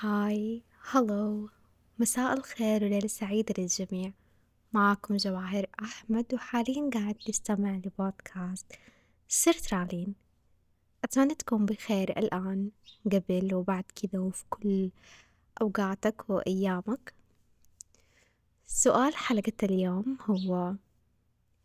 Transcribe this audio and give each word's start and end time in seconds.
هاي 0.00 0.62
هلو. 0.90 1.48
مساء 1.98 2.38
الخير 2.38 2.84
وليلة 2.84 3.06
سعيدة 3.06 3.54
للجميع. 3.58 4.12
معاكم 4.72 5.16
جواهر 5.16 5.66
أحمد 5.82 6.34
وحاليا 6.34 6.90
قاعد 6.94 7.14
تستمع 7.14 7.70
لبودكاست 7.70 8.66
سيرترالين 9.28 10.14
أتمنى 11.04 11.34
تكون 11.34 11.66
بخير 11.66 12.18
الآن 12.18 12.70
قبل 13.12 13.54
وبعد 13.54 13.84
كذا 13.84 14.20
وفي 14.20 14.44
كل 14.50 14.90
أوقاتك 15.60 16.30
وأيامك. 16.30 17.14
سؤال 18.66 19.16
حلقة 19.16 19.52
اليوم 19.62 20.18
هو 20.22 20.74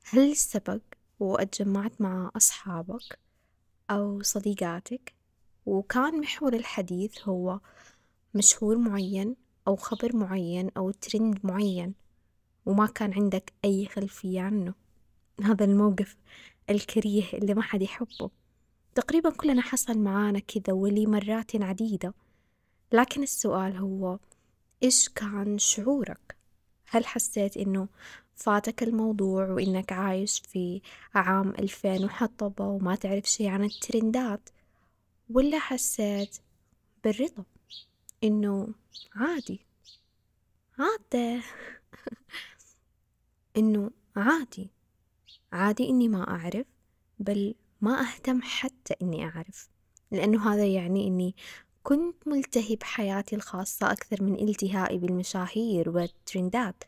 هل 0.04 0.36
سبق 0.36 0.82
واتجمعت 1.20 2.02
مع 2.02 2.32
أصحابك 2.36 3.20
أو 3.90 4.22
صديقاتك؟ 4.22 5.14
وكان 5.66 6.20
محور 6.20 6.54
الحديث 6.54 7.28
هو 7.28 7.60
مشهور 8.34 8.78
معين 8.78 9.36
أو 9.68 9.76
خبر 9.76 10.16
معين 10.16 10.70
أو 10.78 10.92
ترند 10.92 11.40
معين 11.44 11.94
وما 12.66 12.86
كان 12.86 13.14
عندك 13.14 13.54
أي 13.66 13.86
خلفية 13.86 14.42
عنه. 14.42 14.74
هذا 15.44 15.66
الموقف 15.66 16.18
الكريه 16.70 17.24
اللي 17.34 17.54
ما 17.54 17.62
حد 17.62 17.82
يحبه. 17.82 18.30
تقريبا 18.96 19.30
كلنا 19.30 19.62
حصل 19.62 19.98
معانا 20.00 20.40
كذا 20.40 20.74
ولي 20.74 21.06
مرات 21.06 21.56
عديدة. 21.56 22.14
لكن 22.92 23.24
السؤال 23.24 23.78
هو 23.78 24.20
إيش 24.84 25.10
كان 25.10 25.58
شعورك؟ 25.58 26.36
هل 26.90 27.06
حسيت 27.06 27.58
إنه 27.58 27.88
فاتك 28.36 28.84
الموضوع 28.84 29.50
وإنك 29.50 29.92
عايش 29.92 30.40
في 30.40 30.82
عام 31.16 31.50
ألفين 31.50 32.06
وحطبة 32.06 32.68
وما 32.68 32.96
تعرف 32.96 33.26
شي 33.26 33.48
عن 33.48 33.64
الترندات؟ 33.64 34.50
ولا 35.30 35.60
حسيت 35.60 36.38
بالرضا؟ 37.04 37.44
إنه 38.24 38.68
عادي. 39.16 39.66
عادة. 40.80 41.44
إنه 43.58 43.92
عادي. 44.16 44.70
عادي 45.54 45.90
إني 45.90 46.08
ما 46.08 46.30
أعرف 46.30 46.66
بل 47.20 47.56
ما 47.82 48.02
أهتم 48.02 48.42
حتى 48.42 48.96
إني 49.02 49.26
أعرف. 49.26 49.70
لأنه 50.12 50.54
هذا 50.54 50.66
يعني 50.66 51.08
إني 51.08 51.36
كنت 51.84 52.28
ملتهي 52.28 52.76
بحياتي 52.76 53.36
الخاصة 53.36 53.92
أكثر 53.92 54.24
من 54.24 54.50
التهائي 54.50 54.98
بالمشاهير 54.98 55.90
والترندات. 55.90 56.84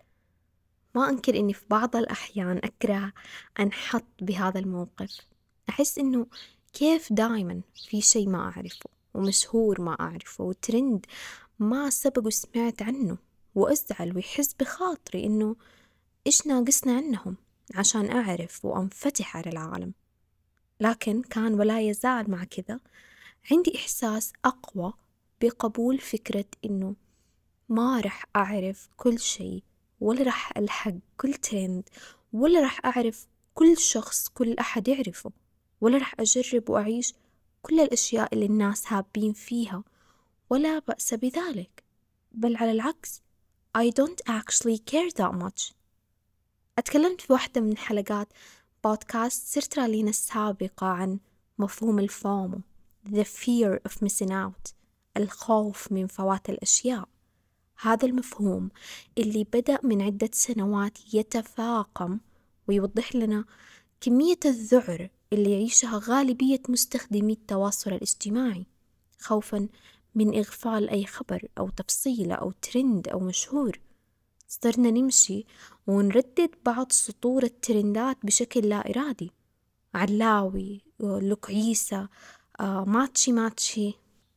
ما 0.96 1.10
أنكر 1.10 1.36
إني 1.36 1.54
في 1.54 1.66
بعض 1.70 1.96
الأحيان 1.96 2.58
أكره 2.58 3.14
أنحط 3.60 4.06
بهذا 4.22 4.60
الموقف. 4.60 5.18
أحس 5.70 6.00
إنه 6.00 6.28
كيف 6.74 7.14
دايما 7.14 7.62
في 7.76 8.02
شي 8.02 8.28
ما 8.28 8.38
أعرفه. 8.38 8.90
ومشهور 9.16 9.82
ما 9.82 9.92
أعرفه 10.00 10.44
وترند 10.44 11.06
ما 11.60 11.90
سبق 11.90 12.26
وسمعت 12.26 12.82
عنه 12.82 13.18
وأزعل 13.56 14.16
ويحس 14.16 14.54
بخاطري 14.54 15.26
إنه 15.26 15.56
إيش 16.28 16.48
ناقصنا 16.48 16.98
عنهم 16.98 17.36
عشان 17.76 18.12
أعرف 18.12 18.66
وأنفتح 18.66 19.38
على 19.38 19.50
العالم. 19.50 19.94
لكن 20.80 21.22
كان 21.22 21.54
ولا 21.54 21.82
يزال 21.82 22.32
مع 22.32 22.44
كذا 22.44 22.80
عندي 23.52 23.76
إحساس 23.76 24.34
أقوى 24.46 24.94
بقبول 25.42 26.00
فكرة 26.00 26.46
إنه 26.66 26.96
ما 27.70 28.00
رح 28.00 28.26
أعرف 28.36 28.90
كل 28.98 29.20
شيء 29.20 29.64
ولا 30.02 30.24
رح 30.24 30.58
ألحق 30.58 30.94
كل 31.18 31.34
ترند 31.34 31.90
ولا 32.34 32.62
رح 32.62 32.86
أعرف 32.86 33.28
كل 33.54 33.78
شخص 33.78 34.28
كل 34.28 34.54
أحد 34.54 34.88
يعرفه 34.88 35.32
ولا 35.82 35.98
رح 35.98 36.16
أجرب 36.20 36.70
وأعيش 36.70 37.14
كل 37.66 37.80
الأشياء 37.80 38.34
اللي 38.34 38.46
الناس 38.46 38.94
هابين 38.94 39.34
فيها 39.34 39.84
ولا 40.50 40.80
بأس 40.80 41.14
بذلك. 41.14 41.84
بل 42.32 42.56
على 42.56 42.72
العكس 42.72 43.22
I 43.78 43.90
don't 43.90 44.32
actually 44.32 44.78
care 44.92 45.12
that 45.18 45.34
much. 45.34 45.74
أتكلمت 46.78 47.22
في 47.22 47.34
واحدة 47.34 47.62
من 47.62 47.78
حلقات 47.78 48.28
بودكاست 48.84 49.48
سيرترالين 49.48 50.08
السابقة 50.08 50.88
عن 50.88 51.20
مفهوم 51.58 52.00
الفومو 52.00 52.62
The 53.10 53.24
fear 53.24 53.80
of 53.90 53.94
missing 54.06 54.32
out 54.32 54.74
الخوف 55.18 55.92
من 55.92 56.08
فوات 56.08 56.50
الأشياء. 56.50 57.10
هذا 57.82 58.06
المفهوم 58.08 58.70
اللي 59.18 59.44
بدأ 59.44 59.80
من 59.84 60.02
عدة 60.02 60.30
سنوات 60.34 61.14
يتفاقم 61.14 62.20
ويوضح 62.68 63.16
لنا 63.16 63.46
كمية 64.02 64.40
الذعر 64.46 65.10
اللي 65.34 65.52
يعيشها 65.52 66.02
غالبية 66.04 66.62
مستخدمي 66.70 67.34
التواصل 67.34 67.94
الاجتماعي 67.94 68.66
خوفا 69.20 69.68
من 70.16 70.38
إغفال 70.38 70.90
أي 70.90 71.06
خبر 71.06 71.48
أو 71.58 71.70
تفصيلة 71.70 72.36
أو 72.36 72.52
ترند 72.52 73.08
أو 73.08 73.20
مشهور. 73.20 73.80
صرنا 74.48 74.92
نمشي 74.92 75.46
ونردد 75.88 76.50
بعض 76.66 76.92
سطور 76.92 77.44
الترندات 77.44 78.18
بشكل 78.24 78.70
لا 78.70 78.90
إرادي. 78.90 79.32
علاوي 79.94 80.82
لوك 81.00 81.50
عيسى 81.50 82.08
آه، 82.60 82.86
ماتشي 82.88 83.32
ماتشي. 83.32 83.94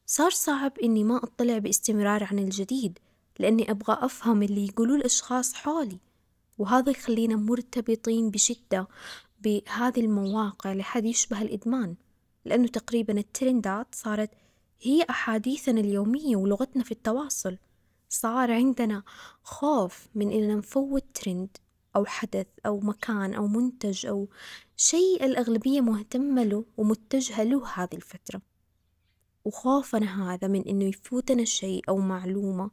صار 0.06 0.30
صعب 0.30 0.78
إني 0.78 1.04
ما 1.04 1.16
أطلع 1.16 1.58
باستمرار 1.58 2.24
عن 2.24 2.38
الجديد 2.38 2.98
لأني 3.38 3.70
أبغى 3.70 3.98
أفهم 4.00 4.42
اللي 4.42 4.66
يقولوه 4.66 4.96
الأشخاص 4.96 5.54
حولي. 5.54 5.98
وهذا 6.58 6.90
يخلينا 6.90 7.36
مرتبطين 7.36 8.30
بشدة 8.30 8.88
بهذه 9.40 10.00
المواقع 10.00 10.72
لحد 10.72 11.04
يشبه 11.04 11.42
الإدمان 11.42 11.96
لأنه 12.44 12.66
تقريبا 12.66 13.18
الترندات 13.18 13.94
صارت 13.94 14.30
هي 14.80 15.02
أحاديثنا 15.10 15.80
اليومية 15.80 16.36
ولغتنا 16.36 16.84
في 16.84 16.92
التواصل. 16.92 17.58
صار 18.08 18.52
عندنا 18.52 19.02
خوف 19.42 20.08
من 20.14 20.32
إننا 20.32 20.54
نفوت 20.54 21.04
ترند 21.14 21.56
أو 21.96 22.04
حدث 22.04 22.46
أو 22.66 22.80
مكان 22.80 23.34
أو 23.34 23.46
منتج 23.46 24.06
أو 24.06 24.28
شيء 24.76 25.24
الأغلبية 25.24 25.80
مهتمة 25.80 26.44
له 26.44 26.64
ومتجهة 26.76 27.42
له 27.42 27.66
هذه 27.74 27.94
الفترة. 27.94 28.42
وخوفنا 29.44 30.34
هذا 30.34 30.48
من 30.48 30.62
إنه 30.68 30.84
يفوتنا 30.84 31.44
شيء 31.44 31.82
أو 31.88 31.98
معلومة. 31.98 32.70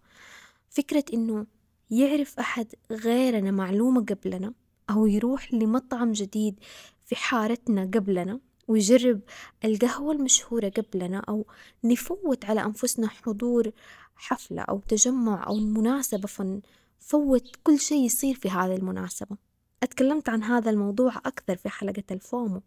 فكرة 0.69 1.05
إنه 1.13 1.47
يعرف 1.91 2.39
أحد 2.39 2.67
غيرنا 2.91 3.51
معلومة 3.51 4.05
قبلنا 4.05 4.53
أو 4.90 5.06
يروح 5.07 5.53
لمطعم 5.53 6.12
جديد 6.12 6.59
في 7.06 7.16
حارتنا 7.16 7.81
قبلنا 7.81 8.40
ويجرب 8.68 9.22
القهوة 9.66 10.13
المشهورة 10.13 10.69
قبلنا 10.69 11.18
أو 11.29 11.46
نفوت 11.84 12.46
على 12.46 12.66
أنفسنا 12.66 13.07
حضور 13.07 13.72
حفلة 14.16 14.62
أو 14.62 14.79
تجمع 14.88 15.47
أو 15.47 15.56
مناسبة 15.56 16.28
فنفوت 16.28 17.56
كل 17.63 17.79
شيء 17.79 18.06
يصير 18.06 18.35
في 18.35 18.50
هذه 18.50 18.75
المناسبة. 18.75 19.38
أتكلمت 19.84 20.29
عن 20.29 20.44
هذا 20.44 20.69
الموضوع 20.69 21.17
أكثر 21.17 21.56
في 21.56 21.69
حلقة 21.69 22.03
الفومو. 22.12 22.62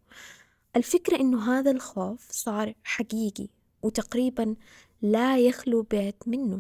الفكرة 0.77 1.17
إنه 1.21 1.59
هذا 1.59 1.71
الخوف 1.71 2.31
صار 2.31 2.75
حقيقي 2.85 3.49
وتقريبا 3.83 4.57
لا 5.03 5.39
يخلو 5.39 5.83
بيت 5.83 6.29
منه 6.29 6.59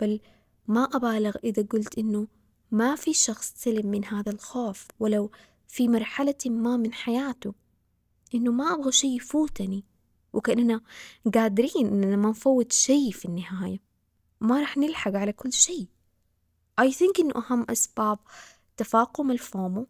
بل 0.00 0.20
ما 0.66 0.84
أبالغ 0.84 1.36
إذا 1.44 1.62
قلت 1.62 1.98
إنه 1.98 2.26
ما 2.70 2.94
في 2.94 3.12
شخص 3.12 3.54
سلم 3.56 3.86
من 3.86 4.04
هذا 4.04 4.32
الخوف 4.32 4.86
ولو 5.00 5.30
في 5.68 5.88
مرحلة 5.88 6.34
ما 6.46 6.76
من 6.76 6.92
حياته. 6.92 7.54
إنه 8.34 8.52
ما 8.52 8.74
أبغى 8.74 8.92
شي 8.92 9.16
يفوتني 9.16 9.84
وكأننا 10.32 10.80
قادرين 11.34 11.86
إننا 11.86 12.16
ما 12.16 12.30
نفوت 12.30 12.72
شي 12.72 13.12
في 13.12 13.24
النهاية. 13.24 13.80
ما 14.40 14.62
رح 14.62 14.76
نلحق 14.76 15.14
على 15.14 15.32
كل 15.32 15.52
شي. 15.52 15.88
I 16.80 16.84
think 16.84 17.20
إنه 17.20 17.32
أهم 17.36 17.66
أسباب 17.70 18.18
تفاقم 18.76 19.30
الفومو 19.30 19.86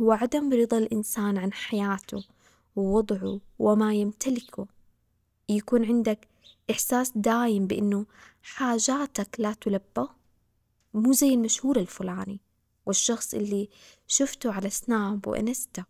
هو 0.00 0.12
عدم 0.12 0.52
رضا 0.52 0.78
الإنسان 0.78 1.38
عن 1.38 1.52
حياته 1.52 2.24
ووضعه 2.76 3.40
وما 3.58 3.94
يمتلكه. 3.94 4.66
يكون 5.48 5.84
عندك 5.84 6.28
إحساس 6.70 7.12
دايم 7.14 7.66
بإنه 7.66 8.06
حاجاتك 8.42 9.40
لا 9.40 9.52
تلبى. 9.52 10.06
مو 10.94 11.12
زي 11.12 11.34
المشهور 11.34 11.78
الفلاني 11.78 12.40
والشخص 12.86 13.34
اللي 13.34 13.68
شفته 14.06 14.52
على 14.52 14.70
سناب 14.70 15.26
وإنستا 15.28 15.84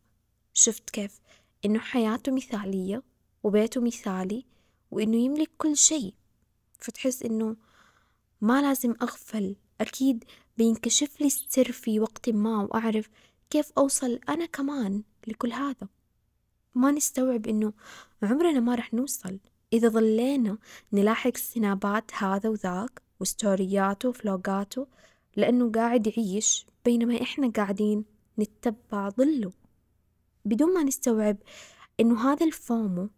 شفت 0.54 0.90
كيف؟ 0.90 1.20
إنه 1.64 1.78
حياته 1.78 2.32
مثالية 2.32 3.02
وبيته 3.42 3.80
مثالي 3.80 4.44
وإنه 4.90 5.16
يملك 5.16 5.50
كل 5.58 5.76
شيء. 5.76 6.14
فتحس 6.78 7.22
إنه 7.22 7.56
ما 8.40 8.62
لازم 8.62 8.94
أغفل. 9.02 9.56
أكيد 9.80 10.24
بينكشف 10.58 11.20
لي 11.20 11.26
السر 11.26 11.72
في 11.72 12.00
وقت 12.00 12.30
ما 12.30 12.62
وأعرف 12.62 13.10
كيف 13.50 13.72
أوصل 13.78 14.20
أنا 14.28 14.46
كمان 14.46 15.02
لكل 15.26 15.52
هذا. 15.52 15.88
ما 16.74 16.90
نستوعب 16.90 17.46
إنه 17.46 17.72
عمرنا 18.22 18.60
ما 18.60 18.74
رح 18.74 18.94
نوصل. 18.94 19.38
إذا 19.72 19.88
ظلينا 19.88 20.58
نلاحق 20.92 21.36
سنابات 21.36 22.14
هذا 22.14 22.48
وذاك 22.48 23.02
وستورياته 23.20 24.08
وفلوقاته 24.08 24.86
لأنه 25.36 25.70
قاعد 25.70 26.06
يعيش 26.06 26.66
بينما 26.84 27.22
إحنا 27.22 27.48
قاعدين 27.48 28.04
نتبع 28.38 29.08
ظله. 29.08 29.52
بدون 30.44 30.74
ما 30.74 30.82
نستوعب 30.82 31.36
إنه 32.00 32.32
هذا 32.32 32.46
الفومو 32.46 33.08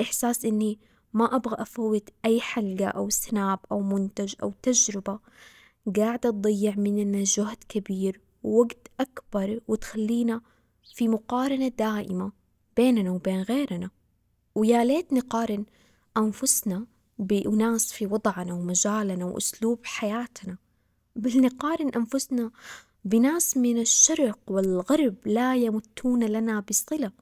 إحساس 0.00 0.44
إني 0.44 0.78
ما 1.12 1.36
أبغى 1.36 1.62
أفوت 1.62 2.08
أي 2.24 2.40
حلقة 2.40 2.86
أو 2.86 3.08
سناب 3.10 3.58
أو 3.72 3.80
منتج 3.80 4.34
أو 4.42 4.52
تجربة 4.62 5.18
قاعدة 5.96 6.30
تضيع 6.30 6.74
مننا 6.76 7.22
جهد 7.24 7.64
كبير 7.68 8.20
ووقت 8.42 8.90
أكبر 9.00 9.60
وتخلينا 9.68 10.40
في 10.94 11.08
مقارنة 11.08 11.68
دائمة 11.68 12.32
بيننا 12.76 13.10
وبين 13.10 13.42
غيرنا. 13.42 13.90
ويا 14.54 14.84
ليت 14.84 15.12
نقارن 15.12 15.64
أنفسنا 16.16 16.86
بأناس 17.20 17.92
في 17.92 18.06
وضعنا 18.06 18.54
ومجالنا 18.54 19.24
وأسلوب 19.24 19.78
حياتنا. 19.84 20.56
بل 21.16 21.40
نقارن 21.40 21.88
أنفسنا 21.88 22.50
بناس 23.04 23.56
من 23.56 23.78
الشرق 23.78 24.38
والغرب 24.48 25.14
لا 25.24 25.56
يمتون 25.56 26.24
لنا 26.24 26.60
بصلة. 26.60 27.12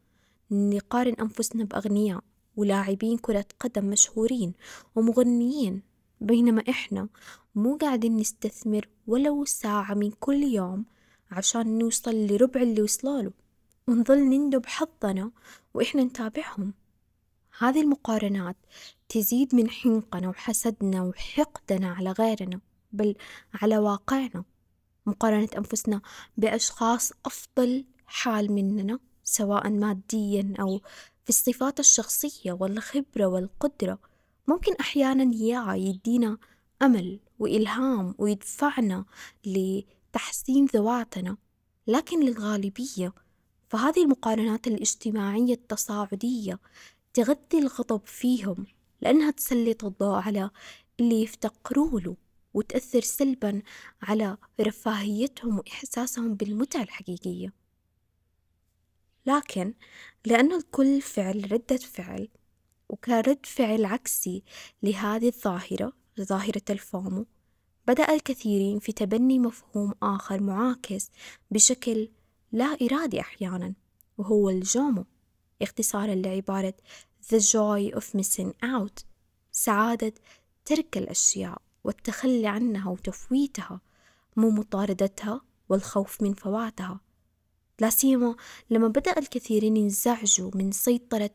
نقارن 0.50 1.14
أنفسنا 1.20 1.64
بأغنياء 1.64 2.20
ولاعبين 2.56 3.18
كرة 3.18 3.44
قدم 3.60 3.84
مشهورين 3.84 4.52
ومغنيين 4.96 5.82
بينما 6.20 6.62
إحنا 6.68 7.08
مو 7.54 7.76
قاعدين 7.76 8.16
نستثمر 8.16 8.88
ولو 9.06 9.44
ساعة 9.44 9.94
من 9.94 10.10
كل 10.10 10.42
يوم 10.42 10.84
عشان 11.30 11.78
نوصل 11.78 12.26
لربع 12.26 12.62
اللي 12.62 12.82
وصلوله 12.82 13.32
ونظل 13.88 14.18
نندب 14.18 14.66
حظنا 14.66 15.30
وإحنا 15.74 16.04
نتابعهم. 16.04 16.74
هذه 17.58 17.80
المقارنات 17.80 18.56
تزيد 19.08 19.54
من 19.54 19.70
حنقنا 19.70 20.28
وحسدنا 20.28 21.02
وحقدنا 21.02 21.88
على 21.88 22.12
غيرنا 22.12 22.60
بل 22.92 23.14
على 23.54 23.78
واقعنا. 23.78 24.44
مقارنة 25.06 25.48
أنفسنا 25.56 26.00
بأشخاص 26.36 27.12
أفضل 27.26 27.84
حال 28.06 28.52
مننا 28.52 28.98
سواء 29.24 29.70
ماديا 29.70 30.54
أو 30.60 30.78
في 31.24 31.28
الصفات 31.28 31.80
الشخصية 31.80 32.52
والخبرة 32.52 33.26
والقدرة. 33.26 33.98
ممكن 34.46 34.74
أحيانا 34.80 35.34
يا 35.34 35.74
يدينا 35.74 36.38
أمل 36.82 37.20
وإلهام 37.38 38.14
ويدفعنا 38.18 39.04
لتحسين 39.44 40.66
ذواتنا 40.66 41.36
لكن 41.86 42.20
للغالبية 42.24 43.12
فهذه 43.68 44.02
المقارنات 44.02 44.66
الاجتماعية 44.66 45.54
التصاعدية 45.54 46.60
تغذي 47.14 47.58
الغضب 47.58 48.00
فيهم. 48.06 48.66
لأنها 49.00 49.30
تسلط 49.30 49.84
الضوء 49.84 50.14
على 50.14 50.50
اللي 51.00 51.22
يفتقروا 51.22 52.00
له 52.00 52.16
وتأثر 52.54 53.00
سلبا 53.00 53.62
على 54.02 54.36
رفاهيتهم 54.60 55.58
وإحساسهم 55.58 56.34
بالمتعة 56.34 56.82
الحقيقية. 56.82 57.52
لكن 59.26 59.74
لأن 60.26 60.52
الكل 60.52 61.00
فعل 61.00 61.52
ردة 61.52 61.76
فعل 61.76 62.28
وكرد 62.88 63.46
فعل 63.46 63.84
عكسي 63.84 64.42
لهذه 64.82 65.28
الظاهرة 65.28 65.92
ظاهرة 66.20 66.62
الفومو 66.70 67.26
بدأ 67.86 68.14
الكثيرين 68.14 68.78
في 68.78 68.92
تبني 68.92 69.38
مفهوم 69.38 69.94
آخر 70.02 70.42
معاكس 70.42 71.10
بشكل 71.50 72.08
لا 72.52 72.76
إرادي 72.82 73.20
أحيانا 73.20 73.74
وهو 74.18 74.50
الجومو 74.50 75.04
اختصارا 75.62 76.14
لعبارة 76.14 76.74
the 77.28 77.38
joy 77.38 77.90
of 77.98 78.14
missing 78.14 78.52
out. 78.64 79.04
سعادة 79.52 80.12
ترك 80.64 80.98
الأشياء 80.98 81.62
والتخلي 81.84 82.46
عنها 82.46 82.90
وتفويتها 82.90 83.80
مو 84.36 84.50
مطاردتها 84.50 85.40
والخوف 85.68 86.22
من 86.22 86.34
فواتها. 86.34 87.00
لا 87.80 87.90
سيما 87.90 88.36
لما 88.70 88.88
بدأ 88.88 89.18
الكثيرين 89.18 89.76
ينزعجوا 89.76 90.50
من 90.54 90.72
سيطرة 90.72 91.30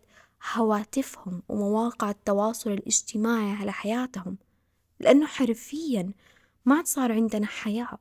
هواتفهم 0.53 1.43
ومواقع 1.49 2.09
التواصل 2.09 2.71
الاجتماعي 2.71 3.51
على 3.51 3.71
حياتهم 3.71 4.37
لأنه 4.99 5.25
حرفيا 5.25 6.11
ما 6.65 6.75
عاد 6.75 6.87
صار 6.87 7.11
عندنا 7.11 7.45
حياة. 7.45 7.97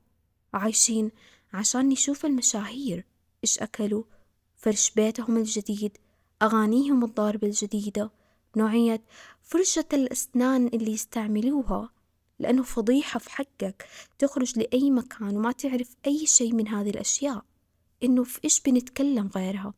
عايشين 0.55 1.11
عشان 1.53 1.89
نشوف 1.89 2.27
المشاهير 2.27 3.05
إيش 3.45 3.59
أكلوا 3.59 4.05
فرش 4.57 4.91
بيتهم 4.91 5.37
الجديد 5.37 5.99
أغانيهم 6.43 7.05
الضاربة 7.05 7.47
الجديدة. 7.47 8.11
نوعية 8.57 9.03
فرشة 9.43 9.85
الأسنان 9.93 10.67
اللي 10.67 10.93
يستعملوها 10.93 11.91
لأنه 12.39 12.63
فضيحة 12.63 13.19
في 13.19 13.31
حقك 13.31 13.87
تخرج 14.19 14.59
لأي 14.59 14.91
مكان 14.91 15.37
وما 15.37 15.53
تعرف 15.53 15.97
أي 16.07 16.27
شيء 16.27 16.55
من 16.55 16.69
هذه 16.69 16.91
الأشياء. 16.91 17.45
إنه 18.03 18.25
في 18.25 18.41
إيش 18.45 18.61
بنتكلم 18.61 19.31
غيرها؟ 19.37 19.75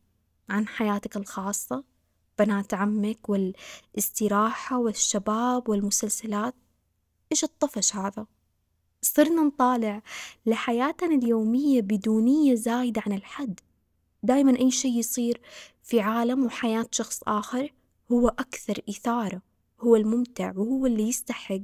عن 0.49 0.67
حياتك 0.67 1.17
الخاصة 1.17 1.83
بنات 2.39 2.73
عمك 2.73 3.29
والاستراحة 3.29 4.79
والشباب 4.79 5.69
والمسلسلات. 5.69 6.55
إيش 7.31 7.43
الطفش 7.43 7.95
هذا؟ 7.95 8.25
صرنا 9.01 9.43
نطالع 9.43 10.01
لحياتنا 10.45 11.15
اليومية 11.15 11.81
بدونية 11.81 12.55
زايدة 12.55 13.01
عن 13.05 13.13
الحد. 13.13 13.59
دايما 14.23 14.59
أي 14.59 14.71
شيء 14.71 14.99
يصير 14.99 15.41
في 15.85 15.99
عالم 15.99 16.45
وحياة 16.45 16.87
شخص 16.91 17.19
آخر 17.27 17.73
هو 18.11 18.27
أكثر 18.27 18.81
إثارة 18.89 19.41
هو 19.81 19.95
الممتع 19.95 20.53
وهو 20.55 20.85
اللي 20.85 21.09
يستحق 21.09 21.61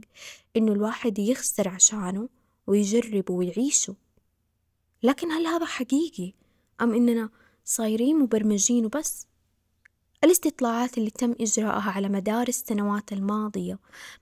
إنه 0.58 0.72
الواحد 0.72 1.20
يخسر 1.20 1.68
عشانه 1.68 2.30
ويجربه 2.68 3.34
ويعيشه 3.34 3.96
لكن 5.04 5.32
هل 5.32 5.48
هذا 5.48 5.66
حقيقي 5.66 6.34
أم 6.82 6.94
إننا 6.94 7.30
صايرين 7.66 8.20
مبرمجين 8.20 8.86
وبس؟ 8.86 9.28
الاستطلاعات 10.24 10.98
اللي 10.98 11.10
تم 11.10 11.36
إجراءها 11.42 11.92
على 11.92 12.10
مدار 12.10 12.48
السنوات 12.48 13.14
الماضية 13.14 13.80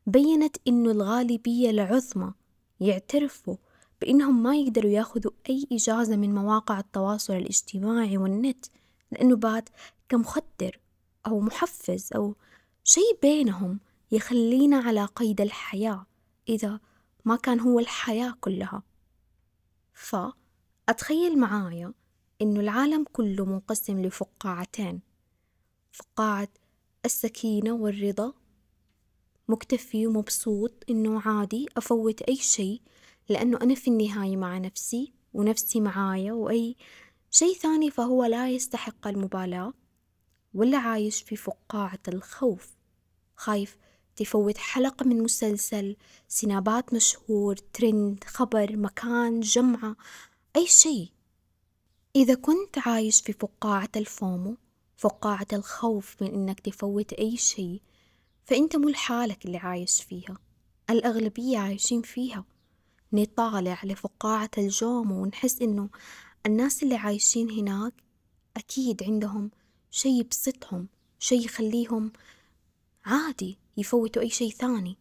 بينت 0.08 0.58
إنه 0.68 0.92
الغالبية 0.92 1.70
العظمى 1.70 2.34
يعترفوا 2.80 3.56
بإنهم 4.02 4.44
ما 4.44 4.56
يقدروا 4.56 4.92
ياخذوا 4.92 5.32
أي 5.50 5.68
إجازة 5.72 6.16
من 6.16 6.36
مواقع 6.36 6.80
التواصل 6.80 7.34
الاجتماعي 7.34 8.18
والنت 8.18 8.66
لأنه 9.12 9.36
بعد 9.36 9.70
كمخدر 10.10 10.80
أو 11.28 11.40
محفز 11.40 12.10
أو 12.16 12.36
شيء 12.84 13.20
بينهم 13.22 13.80
يخلينا 14.12 14.78
على 14.78 15.06
قيد 15.06 15.42
الحياة 15.42 16.06
إذا 16.50 16.80
ما 17.26 17.36
كان 17.36 17.60
هو 17.60 17.80
الحياة 17.80 18.34
كلها. 18.42 18.84
فأتخيل 19.94 21.40
معايا 21.40 21.94
إنه 22.42 22.60
العالم 22.60 23.06
كله 23.14 23.46
منقسم 23.46 24.02
لفقاعتين. 24.02 25.02
فقاعة 25.92 26.48
السكينة 27.06 27.72
والرضا 27.74 28.34
مكتفي 29.48 30.08
ومبسوط 30.08 30.72
إنه 30.90 31.22
عادي 31.22 31.66
أفوت 31.78 32.22
أي 32.22 32.36
شيء 32.36 32.82
لأنه 33.30 33.58
أنا 33.62 33.76
في 33.76 33.88
النهاية 33.90 34.38
مع 34.38 34.58
نفسي 34.58 35.14
ونفسي 35.34 35.82
معايا 35.82 36.34
وأي 36.34 36.76
شيء 37.32 37.54
ثاني 37.54 37.92
فهو 37.92 38.26
لا 38.26 38.50
يستحق 38.50 39.08
المبالاة؟ 39.08 39.74
ولا 40.54 40.78
عايش 40.78 41.22
في 41.22 41.36
فقاعة 41.36 42.00
الخوف؟ 42.08 42.70
خايف 43.36 43.78
تفوت 44.16 44.58
حلقة 44.58 45.04
من 45.06 45.24
مسلسل 45.24 45.96
سنابات 46.28 46.94
مشهور 46.94 47.56
ترند 47.56 48.24
خبر 48.24 48.78
مكان 48.78 49.40
جمعة 49.40 49.96
أي 50.56 50.68
شيء. 50.68 51.10
إذا 52.16 52.34
كنت 52.34 52.78
عايش 52.78 53.22
في 53.22 53.34
فقاعة 53.34 53.90
الفومو 53.96 54.58
فقاعة 54.98 55.48
الخوف 55.54 56.22
من 56.22 56.34
إنك 56.34 56.60
تفوت 56.60 57.14
أي 57.14 57.38
شيء 57.38 57.82
فأنت 58.46 58.76
مو 58.76 58.90
لحالك 58.90 59.46
اللي 59.46 59.58
عايش 59.58 60.04
فيها. 60.04 60.38
الأغلبية 60.90 61.58
عايشين 61.58 62.02
فيها. 62.02 62.46
نطالع 63.14 63.82
لفقاعة 63.84 64.50
الجومو 64.58 65.22
ونحس 65.22 65.62
إنه 65.62 65.90
الناس 66.46 66.84
اللي 66.84 66.96
عايشين 66.96 67.52
هناك 67.52 67.94
أكيد 68.58 69.04
عندهم 69.04 69.52
شي 69.92 70.10
يبسطهم 70.10 70.88
شي 71.20 71.36
يخليهم 71.36 72.12
عادي 73.06 73.58
يفوتوا 73.78 74.22
أي 74.22 74.30
شي 74.30 74.52
ثاني. 74.52 74.98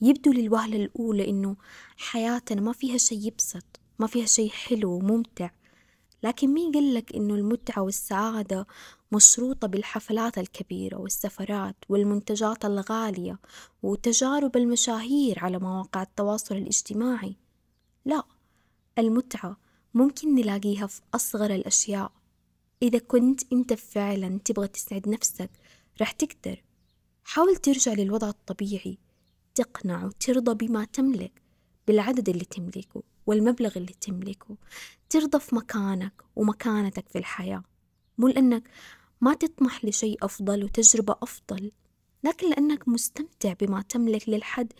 يبدو 0.00 0.32
للوهلة 0.32 0.76
الأولى 0.76 1.28
إنه 1.30 1.56
حياتنا 1.96 2.60
ما 2.60 2.72
فيها 2.72 2.98
شي 2.98 3.14
يبسط 3.14 3.80
ما 3.98 4.06
فيها 4.06 4.26
شي 4.26 4.50
حلو 4.50 4.90
وممتع. 4.92 5.50
لكن 6.22 6.54
مين 6.54 6.72
قلك 6.72 7.14
إنه 7.14 7.34
المتعة 7.34 7.82
والسعادة 7.82 8.66
مشروطة 9.12 9.68
بالحفلات 9.68 10.38
الكبيرة 10.38 10.96
والسفرات 10.96 11.76
والمنتجات 11.88 12.64
الغالية 12.64 13.38
وتجارب 13.82 14.56
المشاهير 14.56 15.38
على 15.44 15.58
مواقع 15.58 16.02
التواصل 16.02 16.56
الاجتماعي؟ 16.56 17.36
لا 18.04 18.22
المتعة 18.98 19.63
ممكن 19.94 20.34
نلاقيها 20.34 20.86
في 20.86 21.00
أصغر 21.14 21.54
الأشياء. 21.54 22.12
إذا 22.82 22.98
كنت 22.98 23.52
أنت 23.52 23.72
فعلا 23.72 24.40
تبغى 24.44 24.68
تسعد 24.68 25.08
نفسك 25.08 25.50
رح 26.00 26.10
تقدر. 26.10 26.62
حاول 27.24 27.56
ترجع 27.56 27.92
للوضع 27.92 28.28
الطبيعي 28.28 28.98
تقنع 29.54 30.04
وترضى 30.04 30.66
بما 30.66 30.84
تملك 30.84 31.42
بالعدد 31.86 32.28
اللي 32.28 32.44
تملكه 32.44 33.02
والمبلغ 33.26 33.72
اللي 33.76 33.94
تملكه. 34.00 34.56
ترضى 35.10 35.40
في 35.40 35.54
مكانك 35.54 36.22
ومكانتك 36.36 37.08
في 37.08 37.18
الحياة. 37.18 37.62
مو 38.18 38.28
لأنك 38.28 38.68
ما 39.20 39.34
تطمح 39.34 39.84
لشيء 39.84 40.24
أفضل 40.24 40.64
وتجربة 40.64 41.16
أفضل 41.22 41.72
لكن 42.24 42.50
لأنك 42.50 42.88
مستمتع 42.88 43.52
بما 43.52 43.82
تملك 43.82 44.28
للحد 44.28 44.72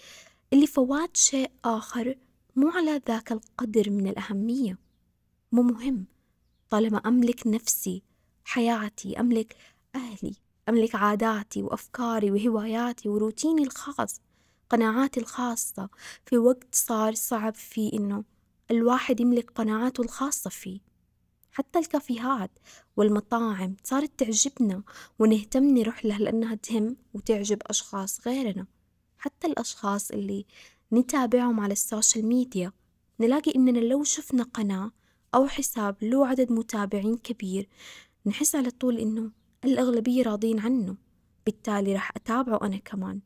اللي 0.53 0.67
فوات 0.67 1.17
شيء 1.17 1.51
آخر 1.65 2.15
مو 2.57 2.69
على 2.69 3.01
ذاك 3.09 3.33
القدر 3.33 3.91
من 3.91 4.09
الأهمية. 4.09 4.84
مو 5.55 5.63
مهم. 5.63 6.05
طالما 6.71 6.99
أملك 6.99 7.47
نفسي 7.47 8.03
حياتي 8.45 9.21
أملك 9.21 9.57
أهلي 9.95 10.35
أملك 10.69 10.95
عاداتي 10.95 11.63
وأفكاري 11.63 12.31
وهواياتي 12.31 13.09
وروتيني 13.09 13.63
الخاص 13.63 14.21
قناعاتي 14.71 15.21
الخاصة 15.21 15.89
في 16.27 16.39
وقت 16.39 16.75
صار 16.75 17.15
صعب 17.15 17.55
فيه 17.55 17.93
إنه 17.93 18.25
الواحد 18.71 19.21
يملك 19.21 19.51
قناعاته 19.51 20.01
الخاصة 20.01 20.51
فيه. 20.51 20.81
حتى 21.53 21.79
الكافيهات 21.79 22.59
والمطاعم 22.97 23.77
صارت 23.85 24.19
تعجبنا 24.19 24.83
ونهتم 25.19 25.65
نروح 25.65 26.05
لها 26.05 26.19
لأنها 26.19 26.55
تهم 26.55 26.97
وتعجب 27.15 27.59
أشخاص 27.67 28.27
غيرنا. 28.27 28.67
حتى 29.19 29.47
الأشخاص 29.47 30.11
اللي 30.11 30.47
نتابعهم 30.93 31.61
على 31.61 31.73
السوشيال 31.73 32.27
ميديا 32.27 32.73
نلاقي 33.21 33.55
إننا 33.57 33.79
لو 33.79 34.05
شفنا 34.05 34.43
قناة 34.43 34.91
أو 35.35 35.49
حساب 35.49 35.97
له 36.03 36.27
عدد 36.27 36.53
متابعين 36.53 37.17
كبير. 37.17 37.69
نحس 38.27 38.55
على 38.55 38.71
طول 38.71 38.99
إنه 38.99 39.31
الأغلبية 39.65 40.23
راضين 40.23 40.59
عنه 40.61 40.97
بالتالي 41.47 41.93
راح 41.93 42.11
أتابعه 42.17 42.67
أنا 42.67 42.77
كمان. 42.77 43.21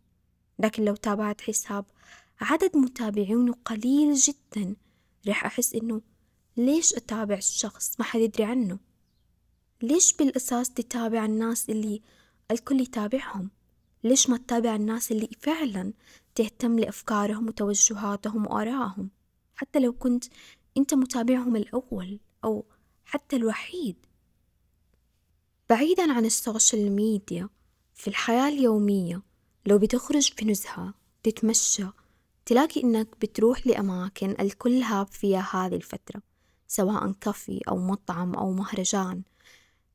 لكن 0.59 0.85
لو 0.85 0.97
تابعت 0.97 1.41
حساب 1.41 1.85
عدد 2.41 2.77
متابعينه 2.77 3.55
قليل 3.65 4.15
جدا 4.15 4.77
راح 5.29 5.45
أحس 5.45 5.75
إنه 5.75 6.01
ليش 6.57 6.95
أتابع 6.95 7.35
الشخص 7.35 7.95
ما 7.99 8.05
حد 8.05 8.21
يدري 8.21 8.45
عنه؟ 8.45 8.79
ليش 9.83 10.13
بالأساس 10.13 10.71
تتابع 10.71 11.25
الناس 11.25 11.71
اللي 11.71 12.03
الكل 12.51 12.81
يتابعهم؟ 12.81 13.51
ليش 14.05 14.31
ما 14.31 14.37
تتابع 14.37 14.77
الناس 14.77 15.13
اللي 15.13 15.29
فعلا 15.41 15.93
تهتم 16.35 16.79
لأفكارهم 16.79 17.49
وتوجهاتهم 17.49 18.47
وآرائهم؟ 18.47 19.11
حتى 19.55 19.79
لو 19.79 19.93
كنت 19.93 20.25
أنت 20.79 20.95
متابعهم 20.95 21.57
الأول 21.57 22.21
أو 22.45 22.65
حتى 23.05 23.37
الوحيد. 23.37 23.97
بعيدا 25.71 26.13
عن 26.13 26.25
ال 26.25 26.34
social 26.34 26.93
media 26.93 27.49
في 27.95 28.09
الحياة 28.09 28.49
اليومية 28.49 29.23
لو 29.67 29.79
بتخرج 29.79 30.33
في 30.33 30.45
نزهة 30.45 30.95
تتمشى 31.23 31.87
تلاقي 32.47 32.83
إنك 32.83 33.09
بتروح 33.21 33.67
لأماكن 33.67 34.35
الكل 34.41 34.83
hype 34.83 35.07
فيها 35.07 35.49
هذه 35.53 35.75
الفترة 35.75 36.23
سواء 36.69 37.13
كافي 37.13 37.61
أو 37.69 37.79
مطعم 37.79 38.35
أو 38.35 38.53
مهرجان. 38.53 39.23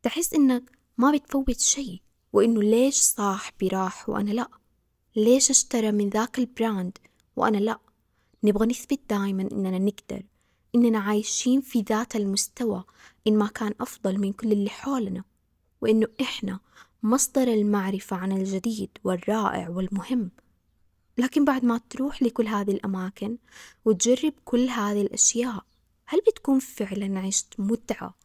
تحس 0.03 0.33
إنك 0.33 0.63
ما 0.97 1.11
بتفوت 1.11 1.59
شي 1.59 2.01
وإنه 2.33 2.63
ليش 2.63 2.95
صاحبي 2.95 3.67
راح 3.67 4.09
وأنا 4.09 4.31
لأ؟ 4.31 4.47
ليش 5.15 5.49
اشترى 5.49 5.91
من 5.91 6.09
ذاك 6.09 6.39
ال 6.39 6.49
brand 6.49 6.98
وأنا 7.35 7.57
لأ؟ 7.57 7.79
نبغى 8.43 8.67
نثبت 8.67 8.99
دايما 9.09 9.49
إننا 9.51 9.79
نقدر. 9.79 10.23
إننا 10.75 11.00
عايشين 11.00 11.62
في 11.62 11.82
ذات 11.82 12.15
المستوى 12.15 12.84
إن 13.27 13.38
ما 13.38 13.48
كان 13.48 13.74
أفضل 13.82 14.20
من 14.20 14.34
كل 14.34 14.51
اللي 14.51 14.70
حولنا 14.70 15.24
وإنه 15.82 16.08
إحنا 16.22 16.60
مصدر 17.03 17.48
المعرفة 17.48 18.15
عن 18.15 18.32
الجديد 18.32 18.89
والرائع 19.03 19.70
والمهم. 19.70 20.32
لكن 21.18 21.46
بعد 21.46 21.65
ما 21.65 21.82
تروح 21.89 22.24
لكل 22.24 22.48
هذه 22.48 22.72
الأماكن 22.72 23.38
وتجرب 23.86 24.34
كل 24.46 24.68
هذه 24.70 25.01
الأشياء 25.01 25.65
هل 26.06 26.22
بتكون 26.27 26.60
فعلا 26.60 27.20
عشت 27.20 27.53
متعة 27.60 28.15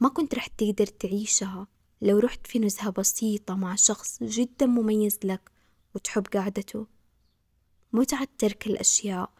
ما 0.00 0.08
كنت 0.08 0.34
رح 0.34 0.46
تقدر 0.46 0.86
تعيشها 0.86 1.66
لو 2.02 2.18
رحت 2.18 2.46
في 2.46 2.58
نزهة 2.58 2.90
بسيطة 2.90 3.54
مع 3.54 3.74
شخص 3.74 4.22
جدا 4.22 4.66
مميز 4.66 5.18
لك 5.24 5.50
وتحب 5.94 6.26
قعدته؟ 6.26 6.86
متعة 7.92 8.28
ترك 8.38 8.66
الأشياء 8.66 9.30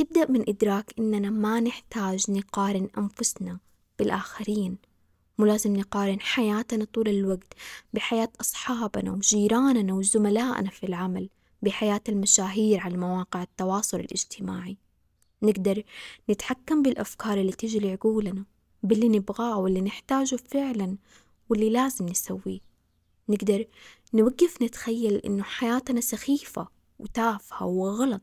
تبدأ 0.00 0.30
من 0.30 0.48
إدراك 0.48 0.94
إننا 0.98 1.30
ما 1.30 1.60
نحتاج 1.60 2.30
نقارن 2.30 2.88
أنفسنا 2.98 3.58
بالآخرين. 3.98 4.78
مو 5.38 5.46
لازم 5.46 5.76
نقارن 5.76 6.20
حياتنا 6.20 6.84
طول 6.84 7.08
الوقت 7.08 7.54
بحياة 7.94 8.28
أصحابنا 8.40 9.12
وجيراننا 9.12 9.94
وزملائنا 9.94 10.70
في 10.70 10.86
العمل 10.86 11.28
بحياة 11.62 12.00
المشاهير 12.08 12.80
على 12.80 12.96
مواقع 12.96 13.42
التواصل 13.42 14.00
الاجتماعي. 14.00 14.76
نقدر 15.42 15.82
نتحكم 16.30 16.82
بالأفكار 16.82 17.40
اللي 17.40 17.52
تجي 17.52 17.78
لعقولنا 17.78 18.44
باللي 18.82 19.08
نبغاه 19.08 19.58
واللي 19.58 19.80
نحتاجه 19.80 20.36
فعلا 20.36 20.96
واللي 21.48 21.70
لازم 21.70 22.06
نسويه. 22.06 22.60
نقدر 23.28 23.64
نوقف 24.14 24.62
نتخيل 24.62 25.14
إنه 25.14 25.42
حياتنا 25.42 26.00
سخيفة 26.00 26.68
وتافهة 26.98 27.66
وغلط 27.66 28.22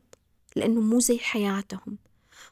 لأنه 0.58 0.80
مو 0.80 1.00
زي 1.00 1.18
حياتهم. 1.18 1.98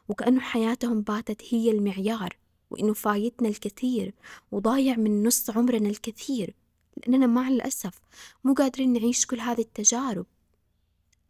وكأنه 0.09 0.41
حياتهم 0.41 1.01
باتت 1.01 1.43
هي 1.51 1.71
المعيار 1.71 2.37
وإنه 2.71 2.93
فايتنا 2.93 3.49
الكثير 3.49 4.15
وضايع 4.53 4.97
من 4.97 5.27
نص 5.27 5.51
عمرنا 5.51 5.89
الكثير. 5.89 6.55
لأننا 6.97 7.27
مع 7.27 7.49
الأسف 7.49 8.01
مو 8.45 8.55
قادرين 8.55 8.93
نعيش 8.93 9.27
كل 9.27 9.41
هذه 9.41 9.61
التجارب. 9.61 10.27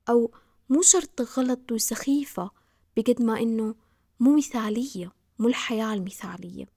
أو 0.08 0.30
مو 0.68 0.82
شرط 0.82 1.38
غلط 1.38 1.72
وسخيفة 1.72 2.50
بقد 2.96 3.22
ما 3.22 3.40
إنه 3.40 3.74
مو 4.20 4.36
مثالية 4.36 5.12
مو 5.38 5.48
الحياة 5.48 5.94
المثالية. 5.94 6.68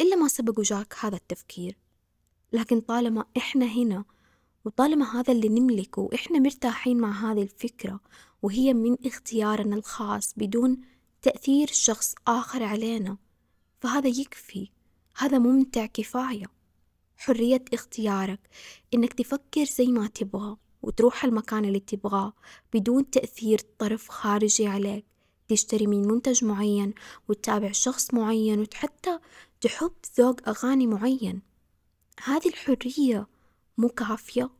إلا 0.00 0.16
ما 0.16 0.28
سبق 0.28 0.58
وجاك 0.58 0.94
هذا 1.00 1.16
التفكير. 1.16 1.78
لكن 2.52 2.80
طالما 2.80 3.24
إحنا 3.36 3.66
هنا 3.66 4.04
وطالما 4.64 5.20
هذا 5.20 5.32
اللي 5.32 5.48
نملكه 5.48 6.02
وإحنا 6.02 6.38
مرتاحين 6.38 7.00
مع 7.00 7.32
هذه 7.32 7.42
الفكرة 7.42 8.00
وهي 8.42 8.74
من 8.74 8.96
اختيارنا 9.06 9.76
الخاص 9.76 10.34
بدون 10.36 10.80
تأثير 11.22 11.68
شخص 11.72 12.14
آخر 12.26 12.62
علينا. 12.62 13.16
فهذا 13.80 14.08
يكفي. 14.08 14.70
هذا 15.16 15.38
ممتع 15.38 15.86
كفاية. 15.86 16.46
حرية 17.16 17.64
اختيارك. 17.72 18.40
إنك 18.94 19.12
تفكر 19.12 19.64
زي 19.64 19.86
ما 19.86 20.06
تبغى 20.06 20.56
وتروح 20.82 21.24
المكان 21.24 21.64
اللي 21.64 21.80
تبغاه 21.80 22.32
بدون 22.74 23.10
تأثير 23.10 23.60
طرف 23.78 24.08
خارجي 24.08 24.66
عليك. 24.66 25.04
تشتري 25.48 25.86
من 25.86 26.08
منتج 26.08 26.44
معين 26.44 26.94
وتتابع 27.28 27.72
شخص 27.72 28.14
معين 28.14 28.60
وحتى 28.60 29.18
تحب 29.60 29.92
ذوق 30.18 30.48
أغاني 30.48 30.86
معين. 30.86 31.42
هذه 32.24 32.48
الحرية 32.48 33.26
مو 33.78 33.88
كافية. 33.88 34.50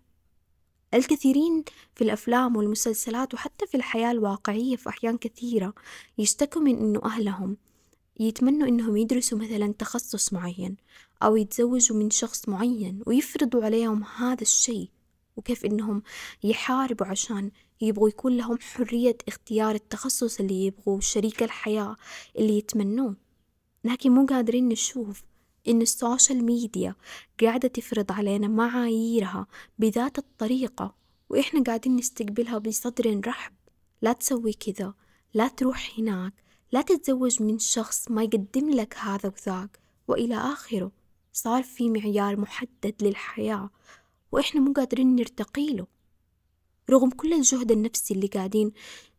الكثيرين 0.94 1.64
في 1.94 2.04
الأفلام 2.04 2.56
والمسلسلات 2.56 3.34
وحتى 3.34 3.66
في 3.66 3.76
الحياة 3.76 4.10
الواقعية 4.10 4.76
في 4.76 4.88
أحيان 4.88 5.18
كثيرة 5.18 5.74
يشتكوا 6.18 6.62
من 6.62 6.78
إنه 6.78 7.00
أهلهم 7.04 7.56
يتمنوا 8.20 8.68
إنهم 8.68 8.96
يدرسوا 8.96 9.38
مثلا 9.38 9.74
تخصص 9.78 10.32
معين 10.32 10.76
أو 11.22 11.36
يتزوجوا 11.36 11.96
من 11.96 12.10
شخص 12.10 12.48
معين 12.48 13.02
ويفرضوا 13.06 13.64
عليهم 13.64 14.04
هذا 14.04 14.42
الشيء 14.42 14.88
وكيف 15.36 15.64
إنهم 15.64 16.02
يحاربوا 16.44 17.06
عشان 17.06 17.50
يبغوا 17.80 18.08
يكون 18.08 18.36
لهم 18.36 18.58
حرية 18.60 19.16
اختيار 19.28 19.74
التخصص 19.74 20.40
اللي 20.40 20.66
يبغوا 20.66 21.00
شريك 21.00 21.42
الحياة 21.42 21.96
اللي 22.38 22.58
يتمنوه. 22.58 23.16
لكن 23.84 24.12
مو 24.12 24.26
قادرين 24.26 24.68
نشوف 24.68 25.22
إن 25.68 25.82
السوشيال 25.82 26.44
ميديا 26.44 26.94
قاعدة 27.40 27.68
تفرض 27.68 28.12
علينا 28.12 28.48
معاييرها 28.48 29.46
بذات 29.78 30.18
الطريقة 30.18 30.94
وإحنا 31.30 31.62
قاعدين 31.62 31.96
نستقبلها 31.96 32.58
بصدر 32.58 33.20
رحب. 33.26 33.52
لا 34.02 34.12
تسوي 34.12 34.52
كذا 34.52 34.94
لا 35.34 35.48
تروح 35.48 35.98
هناك 35.98 36.32
لا 36.72 36.82
تتزوج 36.82 37.42
من 37.42 37.58
شخص 37.58 38.10
ما 38.10 38.22
يقدم 38.22 38.70
لك 38.70 38.96
هذا 38.98 39.32
وذاك. 39.38 39.80
وإلى 40.08 40.34
آخره 40.34 40.92
صار 41.32 41.62
في 41.62 41.90
معيار 41.90 42.36
محدد 42.36 42.94
للحياة 43.02 43.70
وإحنا 44.32 44.60
مو 44.60 44.72
قادرين 44.72 45.16
نرتقي 45.16 45.66
له. 45.66 45.86
رغم 46.90 47.10
كل 47.10 47.32
الجهد 47.32 47.72
النفسي 47.72 48.14
اللي 48.14 48.26
قاعدين 48.26 48.72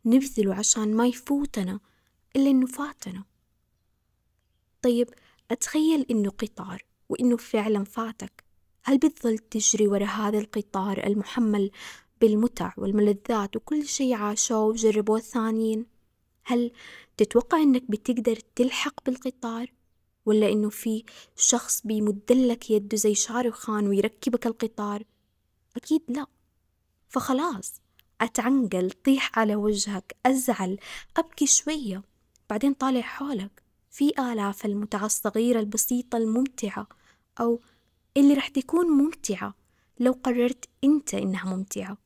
نبذله 0.06 0.56
عشان 0.56 0.96
ما 0.96 1.08
يفوتنا 1.08 1.80
إلا 2.36 2.50
إنه 2.50 2.66
فاتنا. 2.66 3.24
طيب 4.82 5.10
أتخيل 5.52 6.06
إنه 6.12 6.30
قطار 6.30 6.86
وإنه 7.10 7.38
فعلا 7.38 7.84
فاتك. 7.84 8.44
هل 8.84 8.98
بتظل 8.98 9.38
تجري 9.38 9.88
ورا 9.88 10.06
هذا 10.06 10.40
القطار 10.40 11.08
المحمل 11.08 11.72
بالمتع 12.22 12.74
والملذات 12.78 13.56
وكل 13.56 13.86
شي 13.88 14.14
عاشوه 14.14 14.64
وجربوه 14.64 15.18
الثانيين؟ 15.18 15.86
هل 16.44 16.72
تتوقع 17.18 17.58
إنك 17.58 17.92
بتقدر 17.92 18.36
تلحق 18.56 19.06
بالقطار؟ 19.06 19.74
ولا 20.26 20.50
إنه 20.50 20.70
في 20.70 21.04
شخص 21.36 21.82
بيمدلك 21.82 22.72
يده 22.72 22.98
زي 22.98 23.16
شاروخ 23.16 23.56
خان 23.56 23.88
ويركبك 23.88 24.48
القطار؟ 24.48 25.04
أكيد 25.76 26.02
لا. 26.08 26.26
فخلاص 27.10 27.82
أتعنقل 28.22 28.92
طيح 28.92 29.40
على 29.40 29.56
وجهك 29.56 30.16
أزعل 30.26 30.78
أبكي 31.18 31.46
شوية 31.46 32.04
بعدين 32.50 32.74
طالع 32.74 33.02
حولك. 33.02 33.63
في 33.94 34.12
آلاف 34.20 34.66
المتعة 34.66 35.06
الصغيرة 35.06 35.60
البسيطة 35.60 36.18
الممتعة 36.18 36.88
أو 37.40 37.62
اللي 38.18 38.34
رح 38.34 38.48
تكون 38.48 38.88
ممتعة 38.88 39.54
لو 40.00 40.12
قررت 40.12 40.70
أنت 40.84 41.14
إنها 41.14 41.56
ممتعة. 41.56 41.98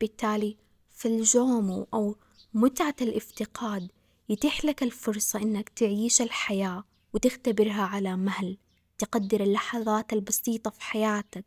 بالتالي 0.00 0.56
في 0.90 1.08
الجومو 1.08 1.88
أو 1.94 2.16
متعة 2.54 2.94
الافتقاد 3.00 3.90
يتيح 4.28 4.64
لك 4.64 4.82
الفرصة 4.82 5.42
إنك 5.42 5.68
تعيش 5.68 6.22
الحياة 6.22 6.84
وتختبرها 7.12 7.82
على 7.82 8.16
مهل 8.16 8.58
تقدر 8.98 9.42
اللحظات 9.42 10.12
البسيطة 10.12 10.70
في 10.70 10.82
حياتك 10.82 11.44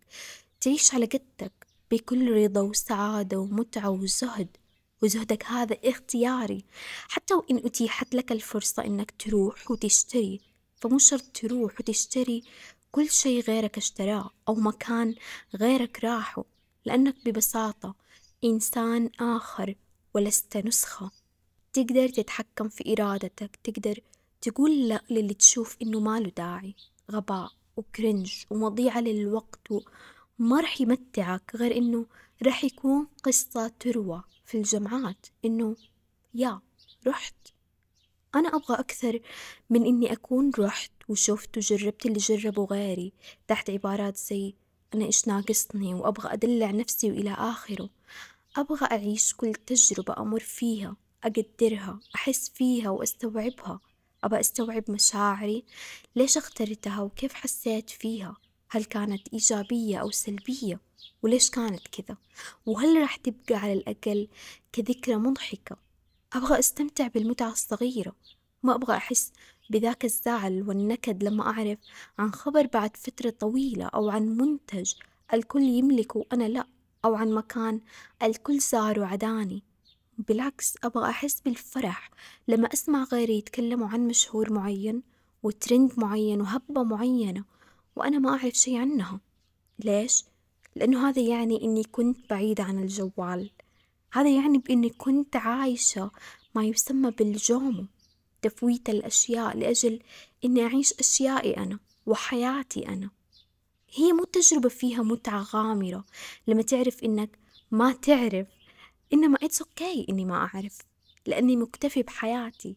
تعيش 0.61 0.93
على 0.93 1.05
قدك 1.05 1.67
بكل 1.91 2.43
رضا 2.43 2.61
وسعادة 2.61 3.37
ومتعة 3.37 3.89
وزهد. 3.89 4.57
وزهدك 5.03 5.45
هذا 5.45 5.77
اختياري. 5.83 6.65
حتى 7.09 7.33
وإن 7.33 7.57
أتيحت 7.57 8.15
لك 8.15 8.31
الفرصة 8.31 8.85
إنك 8.85 9.13
تروح 9.19 9.71
وتشتري 9.71 10.41
فمو 10.75 10.97
شرط 10.97 11.23
تروح 11.33 11.79
وتشتري 11.79 12.43
كل 12.91 13.09
شي 13.09 13.39
غيرك 13.39 13.77
اشتراه 13.77 14.29
أو 14.47 14.55
مكان 14.55 15.15
غيرك 15.55 16.03
راحه 16.03 16.45
لأنك 16.85 17.15
ببساطة 17.25 17.95
إنسان 18.43 19.09
آخر 19.19 19.75
ولست 20.13 20.57
نسخة. 20.57 21.11
تقدر 21.73 22.09
تتحكم 22.09 22.69
في 22.69 22.93
إرادتك 22.93 23.59
تقدر 23.63 23.99
تقول 24.41 24.87
لا 24.87 25.03
للي 25.09 25.33
تشوف 25.33 25.77
إنه 25.81 25.99
ما 25.99 26.19
له 26.19 26.29
داعي. 26.29 26.75
غباء 27.11 27.51
وكرنج 27.77 28.33
ومضيعة 28.49 29.01
للوقت 29.01 29.71
وما 29.71 30.61
رح 30.61 30.81
يمتعك 30.81 31.51
غير 31.55 31.77
إنه 31.77 32.05
رح 32.43 32.63
يكون 32.63 33.07
قصة 33.23 33.71
تروى. 33.79 34.23
في 34.47 34.57
الجامعات 34.57 35.25
إنه 35.45 35.75
يا 36.33 36.59
رحت. 37.07 37.35
أنا 38.35 38.49
أبغى 38.49 38.79
أكثر 38.79 39.19
من 39.69 39.85
إني 39.85 40.11
أكون 40.13 40.51
رحت 40.59 40.91
وشفت 41.07 41.57
وجربت 41.57 42.05
اللي 42.05 42.17
جربوا 42.17 42.65
غيري 42.65 43.13
تحت 43.47 43.69
عبارات 43.69 44.17
زي 44.17 44.55
أنا 44.93 45.05
إيش 45.05 45.27
ناقصني 45.27 45.93
وأبغى 45.93 46.33
أدلع 46.33 46.71
نفسي 46.71 47.11
وإلى 47.11 47.31
آخره. 47.31 47.89
أبغى 48.55 48.87
أعيش 48.91 49.33
كل 49.33 49.53
تجربة 49.53 50.17
أمر 50.17 50.39
فيها 50.39 50.95
أقدرها 51.23 51.99
أحس 52.15 52.49
فيها 52.49 52.89
وأستوعبها. 52.89 53.79
أبغى 54.23 54.39
أستوعب 54.39 54.91
مشاعري 54.91 55.65
ليش 56.15 56.37
اخترتها 56.37 57.01
وكيف 57.01 57.33
حسيت 57.33 57.89
فيها؟ 57.89 58.37
هل 58.69 58.83
كانت 58.83 59.27
إيجابية 59.33 59.97
أو 59.97 60.11
سلبية؟ 60.11 60.86
وليش 61.21 61.49
كانت 61.49 61.87
كذا؟ 61.87 62.17
وهل 62.65 63.01
راح 63.01 63.15
تبقى 63.15 63.55
على 63.55 63.73
الأقل 63.73 64.27
كذكرى 64.71 65.15
مضحكة؟ 65.15 65.77
أبغى 66.33 66.59
أستمتع 66.59 67.07
بالمتعة 67.07 67.51
الصغيرة. 67.51 68.15
ما 68.63 68.75
أبغى 68.75 68.97
أحس 68.97 69.31
بذاك 69.69 70.05
الزعل 70.05 70.63
والنكد 70.67 71.23
لما 71.23 71.43
أعرف 71.49 71.77
عن 72.19 72.33
خبر 72.33 72.65
بعد 72.65 72.97
فترة 72.97 73.29
طويلة 73.29 73.85
أو 73.85 74.09
عن 74.09 74.37
منتج 74.37 74.93
الكل 75.33 75.63
يملكه 75.63 76.17
وأنا 76.19 76.43
لأ 76.43 76.67
أو 77.05 77.15
عن 77.15 77.31
مكان 77.31 77.81
الكل 78.23 78.59
زاره 78.59 79.05
عداني. 79.05 79.63
بالعكس 80.17 80.73
أبغى 80.83 81.09
أحس 81.09 81.41
بالفرح 81.41 82.11
لما 82.47 82.73
أسمع 82.73 83.03
غيري 83.03 83.37
يتكلموا 83.37 83.87
عن 83.87 84.07
مشهور 84.07 84.53
معين 84.53 85.03
وترند 85.43 85.91
معين 85.97 86.41
وهبة 86.41 86.83
معينة 86.83 87.43
وأنا 87.95 88.19
ما 88.19 88.29
أعرف 88.29 88.53
شي 88.53 88.77
عنها. 88.77 89.19
ليش؟ 89.79 90.23
لأنه 90.75 91.09
هذا 91.09 91.21
يعني 91.21 91.63
إني 91.63 91.83
كنت 91.83 92.29
بعيدة 92.29 92.63
عن 92.63 92.79
الجوال. 92.83 93.51
هذا 94.13 94.29
يعني 94.29 94.57
بإني 94.57 94.89
كنت 94.89 95.35
عايشة 95.35 96.11
ما 96.55 96.65
يسمى 96.65 97.11
بال 97.11 97.36
JOMO 97.36 97.85
تفويت 98.41 98.89
الأشياء 98.89 99.57
لأجل 99.57 99.99
إني 100.45 100.63
أعيش 100.63 100.93
أشيائي 100.93 101.57
أنا 101.57 101.79
وحياتي 102.05 102.87
أنا. 102.87 103.09
هي 103.93 104.13
مو 104.13 104.23
تجربة 104.23 104.69
فيها 104.69 105.03
متعة 105.03 105.41
غامرة 105.41 106.05
لما 106.47 106.61
تعرف 106.61 107.03
إنك 107.03 107.39
ما 107.71 107.91
تعرف 107.91 108.47
إنما 109.13 109.37
it's 109.43 109.61
okay 109.61 110.05
إني 110.09 110.25
ما 110.25 110.35
أعرف 110.35 110.77
لأني 111.25 111.55
مكتفي 111.55 112.03
بحياتي. 112.03 112.75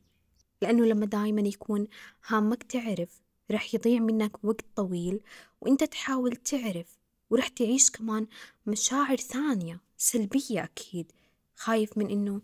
لأنه 0.63 0.85
لما 0.85 1.07
دايما 1.07 1.41
يكون 1.41 1.87
هامك 2.27 2.63
تعرف 2.63 3.23
رح 3.51 3.75
يضيع 3.75 4.01
منك 4.01 4.45
وقت 4.45 4.65
طويل 4.77 5.21
وإنت 5.61 5.85
تحاول 5.85 6.37
تعرف 6.37 7.00
ورح 7.31 7.49
تعيش 7.49 7.91
كمان 7.91 8.27
مشاعر 8.67 9.17
ثانية 9.17 9.81
سلبية 9.97 10.65
أكيد. 10.65 11.13
خايف 11.57 11.99
من 11.99 12.11
إنه 12.11 12.41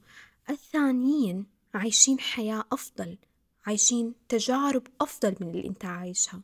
الثانيين 0.51 1.47
عايشين 1.75 2.21
حياة 2.21 2.65
أفضل 2.73 3.19
عايشين 3.67 4.15
تجارب 4.29 4.87
أفضل 5.01 5.37
من 5.41 5.49
اللي 5.51 5.69
أنت 5.69 5.85
عايشها. 5.85 6.43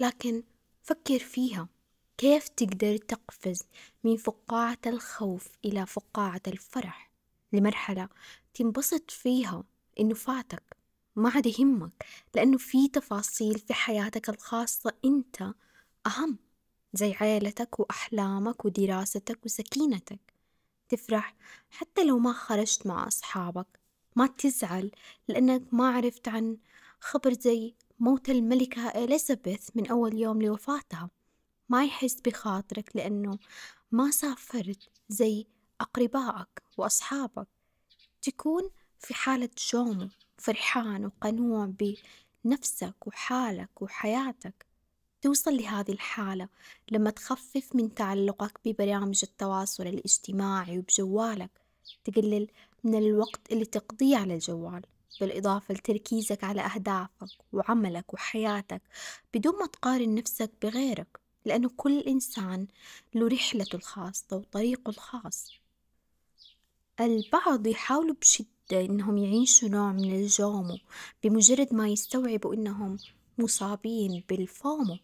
لكن 0.00 0.42
فكر 0.82 1.18
فيها 1.18 1.68
كيف 2.18 2.48
تقدر 2.48 2.96
تقفز 2.96 3.62
من 4.04 4.16
فقاعة 4.16 4.78
الخوف 4.86 5.48
إلى 5.64 5.86
فقاعة 5.86 6.42
الفرح؟ 6.46 7.10
لمرحلة 7.52 8.08
تنبسط 8.54 9.10
فيها 9.10 9.64
إنه 10.00 10.14
فاتك 10.14 10.76
ما 11.16 11.30
عاد 11.30 11.46
يهمك 11.46 12.06
لأنه 12.34 12.58
في 12.58 12.88
تفاصيل 12.88 13.58
في 13.58 13.74
حياتك 13.74 14.28
الخاصة 14.28 14.92
أنت 15.04 15.54
أهم. 16.06 16.38
زي 16.94 17.14
عيلتك 17.14 17.80
وأحلامك 17.80 18.64
ودراستك 18.64 19.38
وسكينتك. 19.44 20.20
تفرح 20.88 21.34
حتى 21.70 22.04
لو 22.04 22.18
ما 22.18 22.32
خرجت 22.32 22.86
مع 22.86 23.06
أصحابك. 23.06 23.66
ما 24.16 24.26
تزعل 24.26 24.90
لأنك 25.28 25.74
ما 25.74 25.88
عرفت 25.90 26.28
عن 26.28 26.56
خبر 27.00 27.32
زي 27.32 27.74
موت 28.00 28.30
الملكة 28.30 28.88
إليزابيث 28.88 29.68
من 29.74 29.86
أول 29.86 30.18
يوم 30.18 30.42
لوفاتها. 30.42 31.10
ما 31.68 31.84
يحس 31.84 32.20
بخاطرك 32.20 32.96
لأنه 32.96 33.38
ما 33.92 34.10
سافرت 34.10 34.88
زي 35.08 35.46
أقربائك 35.80 36.62
وأصحابك. 36.76 37.48
تكون 38.22 38.70
في 38.98 39.14
حالة 39.14 39.50
جوم 39.72 40.10
فرحان 40.38 41.06
وقنوع 41.06 41.72
بنفسك 42.44 43.06
وحالك 43.06 43.82
وحياتك. 43.82 44.66
توصل 45.24 45.56
لهذه 45.56 45.92
الحالة 45.92 46.48
لما 46.90 47.10
تخفف 47.10 47.74
من 47.74 47.94
تعلقك 47.94 48.60
ببرامج 48.64 49.20
التواصل 49.22 49.86
الاجتماعي 49.86 50.78
وبجوالك 50.78 51.50
تقلل 52.04 52.48
من 52.84 52.94
الوقت 52.94 53.52
اللي 53.52 53.64
تقضيه 53.64 54.16
على 54.16 54.34
الجوال 54.34 54.82
بالإضافة 55.20 55.74
لتركيزك 55.74 56.44
على 56.44 56.60
أهدافك 56.60 57.28
وعملك 57.52 58.14
وحياتك 58.14 58.82
بدون 59.34 59.58
ما 59.58 59.66
تقارن 59.66 60.14
نفسك 60.14 60.50
بغيرك 60.62 61.20
لأنه 61.44 61.70
كل 61.76 62.00
إنسان 62.00 62.66
له 63.14 63.28
رحلته 63.28 63.76
الخاصة 63.76 64.36
وطريقه 64.36 64.90
الخاص. 64.90 65.52
البعض 67.00 67.66
يحاولوا 67.66 68.14
بشدة 68.20 68.48
إنهم 68.72 69.18
يعيشوا 69.18 69.68
نوع 69.68 69.92
من 69.92 70.14
الجومو 70.14 70.78
بمجرد 71.22 71.74
ما 71.74 71.88
يستوعبوا 71.88 72.54
إنهم 72.54 72.96
مصابين 73.38 74.24
بالفومو. 74.28 74.98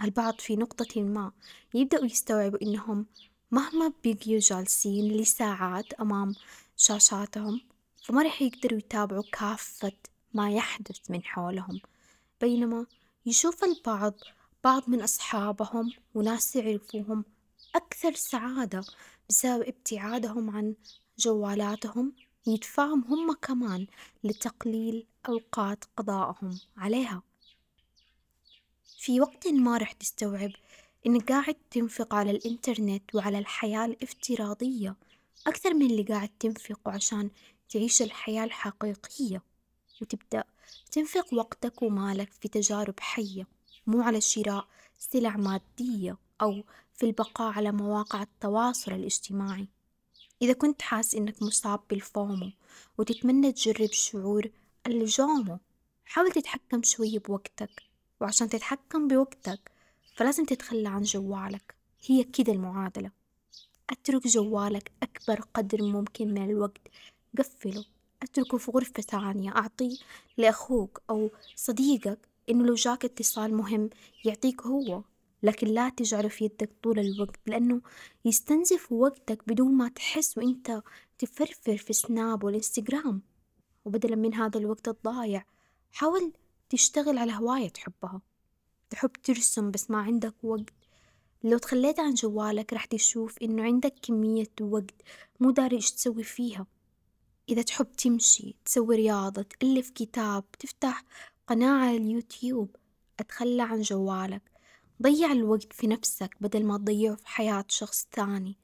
البعض 0.00 0.40
في 0.40 0.56
نقطة 0.56 1.02
ما 1.02 1.32
يبدأوا 1.74 2.04
يستوعبوا 2.04 2.62
إنهم 2.62 3.06
مهما 3.50 3.92
بيجيوا 4.02 4.40
جالسين 4.40 5.12
لساعات 5.12 5.92
أمام 5.92 6.34
شاشاتهم 6.76 7.60
فما 8.02 8.22
رح 8.22 8.42
يقدروا 8.42 8.78
يتابعوا 8.78 9.22
كافة 9.32 9.92
ما 10.34 10.50
يحدث 10.50 11.10
من 11.10 11.22
حولهم. 11.22 11.80
بينما 12.40 12.86
يشوف 13.26 13.64
البعض 13.64 14.14
بعض 14.64 14.82
من 14.88 15.02
أصحابهم 15.02 15.92
وناس 16.14 16.56
يعرفوهم 16.56 17.24
أكثر 17.74 18.12
سعادة 18.14 18.84
بسبب 19.28 19.62
ابتعادهم 19.62 20.50
عن 20.50 20.74
جوالاتهم 21.18 22.12
يدفعهم 22.46 23.04
هم 23.04 23.32
كمان 23.32 23.86
لتقليل 24.24 25.06
أوقات 25.28 25.84
قضائهم 25.96 26.58
عليها. 26.76 27.22
في 29.04 29.20
وقت 29.20 29.46
ما 29.48 29.78
رح 29.78 29.92
تستوعب 29.92 30.50
إنك 31.06 31.32
قاعد 31.32 31.56
تنفق 31.70 32.14
على 32.14 32.30
الإنترنت 32.30 33.14
وعلى 33.14 33.38
الحياة 33.38 33.84
الافتراضية 33.84 34.96
أكثر 35.46 35.74
من 35.74 35.86
اللي 35.86 36.02
قاعد 36.02 36.28
تنفقه 36.40 36.92
عشان 36.92 37.30
تعيش 37.68 38.02
الحياة 38.02 38.44
الحقيقية. 38.44 39.42
وتبدأ 40.02 40.44
تنفق 40.92 41.34
وقتك 41.34 41.82
ومالك 41.82 42.32
في 42.32 42.48
تجارب 42.48 43.00
حية 43.00 43.46
مو 43.86 44.02
على 44.02 44.20
شراء 44.20 44.68
سلع 44.98 45.36
مادية 45.36 46.18
أو 46.42 46.64
في 46.94 47.06
البقاء 47.06 47.52
على 47.52 47.72
مواقع 47.72 48.22
التواصل 48.22 48.92
الاجتماعي. 48.92 49.68
إذا 50.42 50.52
كنت 50.52 50.82
حاس 50.82 51.14
إنك 51.14 51.42
مصاب 51.42 51.80
بالفومو 51.90 52.50
وتتمنى 52.98 53.52
تجرب 53.52 53.92
شعور 53.92 54.50
الجومو 54.86 55.58
حاول 56.04 56.32
تتحكم 56.32 56.82
شوي 56.82 57.18
بوقتك. 57.18 57.93
وعشان 58.20 58.48
تتحكم 58.48 59.08
بوقتك 59.08 59.70
فلازم 60.14 60.44
تتخلى 60.44 60.88
عن 60.88 61.02
جوالك. 61.02 61.74
هي 62.06 62.24
كده 62.24 62.52
المعادلة. 62.52 63.10
أترك 63.90 64.26
جوالك 64.26 64.92
أكبر 65.02 65.40
قدر 65.54 65.82
ممكن 65.82 66.28
من 66.28 66.50
الوقت. 66.50 66.88
قفله. 67.38 67.84
أتركه 68.22 68.58
في 68.58 68.70
غرفة 68.70 69.02
ثانية. 69.02 69.50
أعطيه 69.50 69.96
لأخوك 70.38 71.02
أو 71.10 71.30
صديقك 71.56 72.18
إنه 72.50 72.64
لو 72.64 72.74
جاك 72.74 73.04
اتصال 73.04 73.54
مهم 73.54 73.90
يعطيك 74.24 74.62
هو. 74.62 75.02
لكن 75.42 75.66
لا 75.66 75.88
تجعله 75.88 76.28
في 76.28 76.44
يدك 76.44 76.70
طول 76.82 76.98
الوقت 76.98 77.40
لأنه 77.46 77.80
يستنزف 78.24 78.92
وقتك 78.92 79.42
بدون 79.46 79.74
ما 79.74 79.88
تحس 79.88 80.38
وإنت 80.38 80.82
تفرفر 81.18 81.76
في 81.76 81.92
سناب 81.92 82.44
والإنستغرام. 82.44 83.22
وبدلا 83.84 84.16
من 84.16 84.34
هذا 84.34 84.58
الوقت 84.58 84.88
الضايع 84.88 85.44
حاول 85.92 86.32
تشتغل 86.76 87.18
على 87.18 87.32
هواية 87.32 87.68
تحبها. 87.68 88.20
تحب 88.90 89.10
ترسم 89.12 89.70
بس 89.70 89.90
ما 89.90 89.98
عندك 89.98 90.34
وقت. 90.44 90.74
لو 91.42 91.58
تخليت 91.58 92.00
عن 92.00 92.14
جوالك 92.14 92.72
راح 92.72 92.84
تشوف 92.84 93.38
إنه 93.42 93.62
عندك 93.62 93.94
كمية 94.02 94.52
وقت 94.60 94.94
مو 95.40 95.50
داري 95.50 95.76
إيش 95.76 95.90
تسوي 95.90 96.22
فيها. 96.22 96.66
إذا 97.48 97.62
تحب 97.62 97.92
تمشي 97.92 98.56
تسوي 98.64 98.96
رياضة 98.96 99.42
تألف 99.42 99.90
كتاب 99.90 100.50
تفتح 100.50 101.04
قناة 101.46 101.86
على 101.86 101.96
اليوتيوب 101.96 102.76
أتخلى 103.20 103.62
عن 103.62 103.82
جوالك. 103.82 104.42
ضيع 105.02 105.32
الوقت 105.32 105.72
في 105.72 105.86
نفسك 105.86 106.36
بدل 106.40 106.64
ما 106.64 106.78
تضيعه 106.78 107.16
في 107.16 107.28
حياة 107.28 107.64
شخص 107.68 108.08
ثاني. 108.12 108.56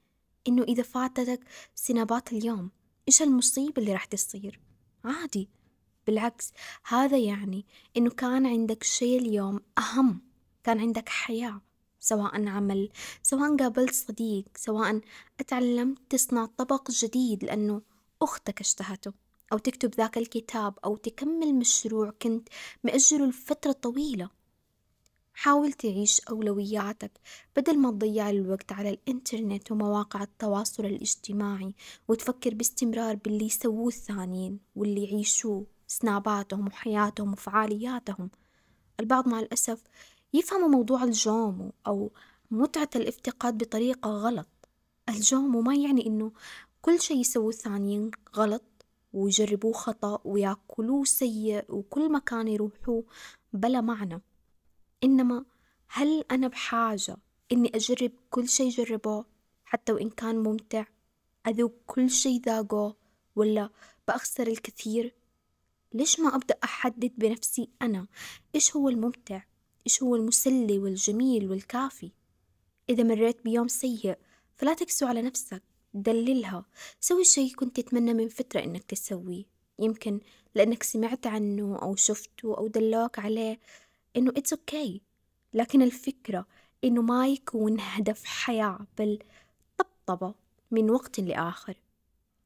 إنه 0.49 0.63
إذا 0.63 0.83
فاتتك 0.83 1.41
سنابات 1.75 2.33
اليوم 2.33 2.71
إيش 3.09 3.23
المصيبة 3.23 3.83
اللي 3.83 3.93
راح 3.93 4.05
تصير؟ 4.05 4.61
عادي. 5.05 5.49
بالعكس 6.11 6.53
هذا 6.85 7.19
يعني 7.19 7.67
إنه 7.97 8.11
كان 8.11 8.47
عندك 8.47 8.83
شيء 8.83 9.19
اليوم 9.19 9.61
أهم 9.79 10.21
كان 10.65 10.81
عندك 10.81 11.09
حياة 11.09 11.61
سواء 12.01 12.47
عمل 12.49 12.91
سواء 13.23 13.57
قابلت 13.57 13.95
صديق 13.95 14.45
سواء 14.57 15.01
اتعلمت 15.41 15.99
تصنع 16.11 16.47
طبق 16.47 16.91
جديد 16.91 17.45
لأنه 17.45 17.83
أختك 18.23 18.61
اشتهته 18.61 19.13
أو 19.53 19.59
تكتب 19.59 19.95
ذاك 19.95 20.19
الكتاب 20.19 20.79
أو 20.85 20.97
تكمل 20.97 21.55
مشروع 21.55 22.11
كنت 22.23 22.49
مأجله 22.85 23.27
لفترة 23.27 23.73
طويلة. 23.73 24.31
حاول 25.35 25.73
تعيش 25.73 26.21
أولوياتك 26.21 27.13
بدل 27.57 27.79
ما 27.79 27.91
تضيع 27.91 28.31
الوقت 28.31 28.73
على 28.73 28.91
الإنترنت 28.91 29.73
ومواقع 29.73 30.23
التواصل 30.23 30.85
الاجتماعي 30.85 31.75
وتفكر 32.09 32.55
باستمرار 32.55 33.15
باللي 33.15 33.45
يسووه 33.45 33.89
الثانيين 33.89 34.59
واللي 34.77 35.05
يعيشوه. 35.05 35.67
سناباتهم 35.91 36.67
وحياتهم 36.67 37.33
وفعالياتهم. 37.33 38.31
البعض 39.01 39.29
مع 39.29 39.41
الأسف 39.41 39.83
يفهموا 40.35 40.69
موضوع 40.69 41.05
الجومو 41.05 41.73
أو 41.87 42.11
متعة 42.51 42.91
الافتقاد 42.97 43.59
بطريقة 43.59 44.11
غلط. 44.11 44.47
الجومو 45.09 45.61
ما 45.61 45.75
يعني 45.75 46.07
إنه 46.07 46.33
كل 46.83 47.01
شي 47.01 47.15
يسووه 47.15 47.49
الثانيين 47.49 48.11
غلط 48.37 48.63
ويجربوه 49.13 49.73
خطأ 49.73 50.21
ويأكلوه 50.25 51.05
سيء 51.05 51.65
وكل 51.69 52.13
مكان 52.13 52.49
يروحوه 52.49 53.05
بلا 53.53 53.81
معنى. 53.81 54.21
إنما 55.05 55.45
هل 55.89 56.25
أنا 56.31 56.49
بحاجة 56.49 57.17
إني 57.53 57.73
أجرب 57.75 58.13
كل 58.31 58.49
شي 58.49 58.69
جربوه 58.69 59.27
حتى 59.65 59.93
وإن 59.93 60.11
كان 60.11 60.39
ممتع؟ 60.39 60.85
أذوق 61.47 61.73
كل 61.87 62.11
شي 62.11 62.39
ذاقوه 62.39 62.97
ولا 63.37 63.71
بأخسر 64.09 64.47
الكثير؟ 64.47 65.20
ليش 65.95 66.21
ما 66.21 66.35
أبدأ 66.35 66.57
أحدد 66.65 67.13
بنفسي 67.19 67.69
أنا؟ 67.83 68.07
إيش 68.55 68.77
هو 68.77 68.89
الممتع؟ 68.89 69.43
إيش 69.87 70.03
هو 70.03 70.17
المسلي 70.17 70.79
والجميل 70.79 71.51
والكافي؟ 71.51 72.13
إذا 72.89 73.03
مريت 73.03 73.45
بيوم 73.45 73.69
سيء 73.69 74.19
فلا 74.57 74.75
تكسو 74.75 75.07
على 75.07 75.23
نفسك 75.23 75.63
دللها. 75.95 76.65
سوي 77.01 77.25
شي 77.25 77.51
كنت 77.51 77.81
تتمنى 77.81 78.15
من 78.15 78.29
فترة 78.29 78.61
إنك 78.61 78.83
تسويه. 78.85 79.45
يمكن 79.79 80.21
لأنك 80.55 80.83
سمعت 80.83 81.27
عنه 81.27 81.79
أو 81.83 81.97
شفته 81.97 82.57
أو 82.59 82.67
دلوك 82.67 83.19
عليه 83.19 83.61
إنه 84.17 84.33
it's 84.33 84.57
okay. 84.57 85.01
لكن 85.55 85.83
الفكرة 85.83 86.47
إنه 86.85 87.03
ما 87.03 87.29
يكون 87.29 87.77
هدف 87.81 88.25
حياة 88.25 88.79
بل 88.99 89.19
طبطبة 89.79 90.35
من 90.71 90.91
وقت 90.91 91.21
لآخر. 91.21 91.77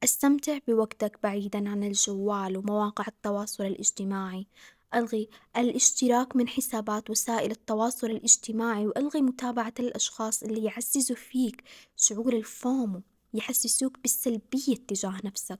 أستمتع 0.05 0.57
بوقتك 0.67 1.19
بعيدا 1.23 1.69
عن 1.69 1.83
الجوال 1.83 2.57
ومواقع 2.57 3.05
التواصل 3.07 3.65
الاجتماعي. 3.65 4.47
ألغي 4.95 5.29
الاشتراك 5.57 6.35
من 6.35 6.47
حسابات 6.47 7.09
وسائل 7.09 7.51
التواصل 7.51 8.07
الاجتماعي 8.07 8.87
وألغي 8.87 9.21
متابعة 9.21 9.73
الأشخاص 9.79 10.43
اللي 10.43 10.63
يعززوا 10.63 11.15
فيك 11.15 11.63
شعور 11.95 12.33
الفومو 12.33 13.01
يحسسوك 13.33 13.99
بالسلبية 13.99 14.75
تجاه 14.87 15.21
نفسك. 15.23 15.59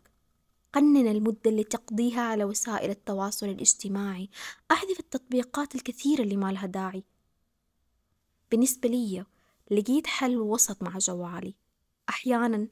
قنن 0.74 1.08
المدة 1.08 1.50
اللي 1.50 1.64
تقضيها 1.64 2.22
على 2.22 2.44
وسائل 2.44 2.90
التواصل 2.90 3.50
الاجتماعي. 3.50 4.30
أحذف 4.72 5.00
التطبيقات 5.00 5.76
الكثيرة 5.76 6.22
اللي 6.22 6.38
ما 6.38 6.52
لها 6.52 6.66
داعي. 6.66 7.04
بالنسبة 8.52 8.90
لي 8.90 9.26
لقيت 9.72 10.08
حل 10.08 10.38
وسط 10.38 10.84
مع 10.84 10.98
جوالي. 10.98 11.56
أحيانا 12.10 12.68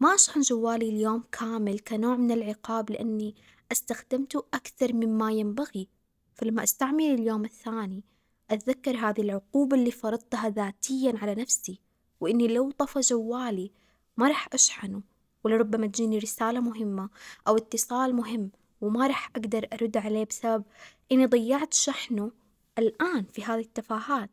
ما 0.00 0.14
أشحن 0.14 0.40
جوالي 0.40 0.88
اليوم 0.88 1.22
كامل 1.32 1.78
كنوع 1.78 2.16
من 2.16 2.30
العقاب 2.30 2.90
لأني 2.90 3.34
استخدمته 3.72 4.44
أكثر 4.54 4.92
مما 4.92 5.32
ينبغي 5.32 5.88
فلما 6.34 6.62
أستعمل 6.62 7.04
اليوم 7.04 7.44
الثاني 7.44 8.02
أتذكر 8.50 8.96
هذه 8.96 9.20
العقوبة 9.20 9.76
اللي 9.76 9.90
فرضتها 9.90 10.48
ذاتيا 10.48 11.14
على 11.22 11.34
نفسي 11.34 11.80
وإني 12.20 12.48
لو 12.48 12.70
طفى 12.70 13.00
جوالي 13.00 13.70
ما 14.16 14.28
رح 14.28 14.48
أشحنه 14.52 15.02
ولربما 15.44 15.86
تجيني 15.86 16.18
رسالة 16.18 16.60
مهمة 16.60 17.10
أو 17.48 17.56
اتصال 17.56 18.14
مهم 18.14 18.50
وما 18.80 19.06
رح 19.06 19.30
أقدر 19.36 19.68
أرد 19.72 19.96
عليه 19.96 20.24
بسبب 20.24 20.64
إني 21.12 21.26
ضيعت 21.26 21.74
شحنه 21.74 22.32
الآن 22.78 23.24
في 23.24 23.44
هذه 23.44 23.60
التفاهات. 23.60 24.30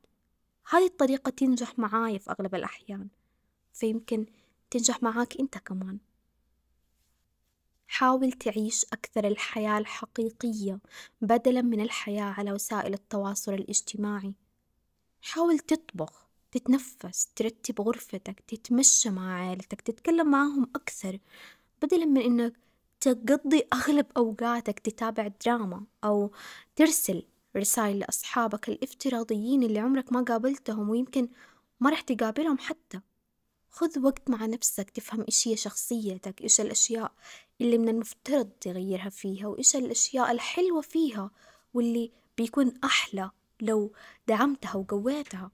هذه 0.69 0.85
الطريقة 0.85 1.29
تنجح 1.29 1.79
معاي 1.79 2.19
في 2.19 2.31
أغلب 2.31 2.55
الأحيان 2.55 3.07
فيمكن 3.73 4.25
تنجح 4.71 5.03
معاك 5.03 5.39
أنت 5.39 5.57
كمان. 5.57 5.97
حاول 7.87 8.31
تعيش 8.31 8.85
أكثر 8.93 9.27
الحياة 9.27 9.77
الحقيقية 9.77 10.79
بدلا 11.21 11.61
من 11.61 11.81
الحياة 11.81 12.23
على 12.23 12.51
وسائل 12.51 12.93
التواصل 12.93 13.53
الاجتماعي. 13.53 14.33
حاول 15.21 15.59
تطبخ 15.59 16.29
تتنفس 16.51 17.27
ترتب 17.35 17.81
غرفتك 17.81 18.39
تتمشى 18.47 19.09
مع 19.09 19.33
عائلتك 19.33 19.81
تتكلم 19.81 20.31
معهم 20.31 20.63
أكثر 20.75 21.19
بدلا 21.81 22.05
من 22.05 22.21
إنك 22.21 22.53
تقضي 23.01 23.63
أغلب 23.73 24.05
أوقاتك 24.17 24.79
تتابع 24.79 25.27
دراما 25.45 25.85
أو 26.03 26.31
ترسل 26.75 27.23
رسائل 27.57 27.99
لأصحابك 27.99 28.69
الإفتراضيين 28.69 29.63
اللي 29.63 29.79
عمرك 29.79 30.13
ما 30.13 30.21
قابلتهم 30.21 30.89
ويمكن 30.89 31.29
ما 31.79 31.89
رح 31.89 32.01
تقابلهم 32.01 32.57
حتى. 32.57 33.01
خذ 33.69 33.99
وقت 33.99 34.29
مع 34.29 34.45
نفسك 34.45 34.89
تفهم 34.89 35.21
إيش 35.21 35.47
هي 35.47 35.57
شخصيتك 35.57 36.41
إيش 36.41 36.61
الأشياء 36.61 37.11
اللي 37.61 37.77
من 37.77 37.89
المفترض 37.89 38.49
تغيرها 38.61 39.09
فيها 39.09 39.47
وإيش 39.47 39.75
الأشياء 39.75 40.31
الحلوة 40.31 40.81
فيها 40.81 41.31
واللي 41.73 42.11
بيكون 42.37 42.73
أحلى 42.83 43.31
لو 43.61 43.93
دعمتها 44.27 44.75
وقويتها. 44.75 45.51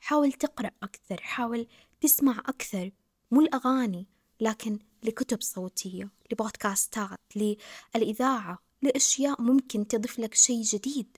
حاول 0.00 0.32
تقرأ 0.32 0.70
أكثر 0.82 1.20
حاول 1.20 1.66
تسمع 2.00 2.38
أكثر 2.38 2.90
مو 3.30 3.40
الأغاني 3.40 4.06
لكن 4.40 4.78
لكتب 5.02 5.42
صوتية 5.42 6.10
لبودكاستات 6.32 7.18
للإذاعة 7.36 8.58
لأشياء 8.82 9.42
ممكن 9.42 9.88
تضيف 9.88 10.18
لك 10.18 10.34
شيء 10.34 10.62
جديد. 10.62 11.16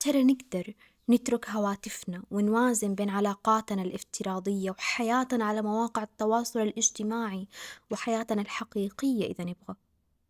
ترى 0.00 0.24
نقدر 0.24 0.74
نترك 1.10 1.50
هواتفنا 1.50 2.22
ونوازن 2.30 2.94
بين 2.94 3.10
علاقاتنا 3.10 3.82
الافتراضية 3.82 4.70
وحياتنا 4.70 5.44
على 5.44 5.62
مواقع 5.62 6.02
التواصل 6.02 6.60
الاجتماعي 6.60 7.48
وحياتنا 7.90 8.42
الحقيقية 8.42 9.26
إذا 9.26 9.44
نبغى. 9.44 9.76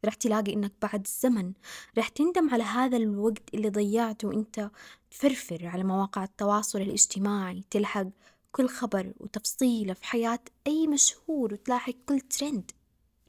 رح 0.05 0.15
تلاقي 0.15 0.53
إنك 0.53 0.73
بعد 0.83 1.05
الزمن 1.07 1.53
رح 1.99 2.09
تندم 2.09 2.51
على 2.51 2.63
هذا 2.63 2.97
الوقت 2.97 3.55
اللي 3.55 3.71
ضيعته 3.71 4.29
وإنت 4.29 4.71
تفرفر 5.11 5.67
على 5.67 5.85
مواقع 5.85 6.25
التواصل 6.25 6.81
الاجتماعي 6.81 7.65
تلحق 7.71 8.07
كل 8.53 8.69
خبر 8.69 9.13
وتفصيلة 9.21 9.95
في 9.95 10.05
حياة 10.05 10.41
أي 10.67 10.87
مشهور 10.87 11.53
وتلاحق 11.53 11.95
كل 12.07 12.21
ترند 12.21 12.71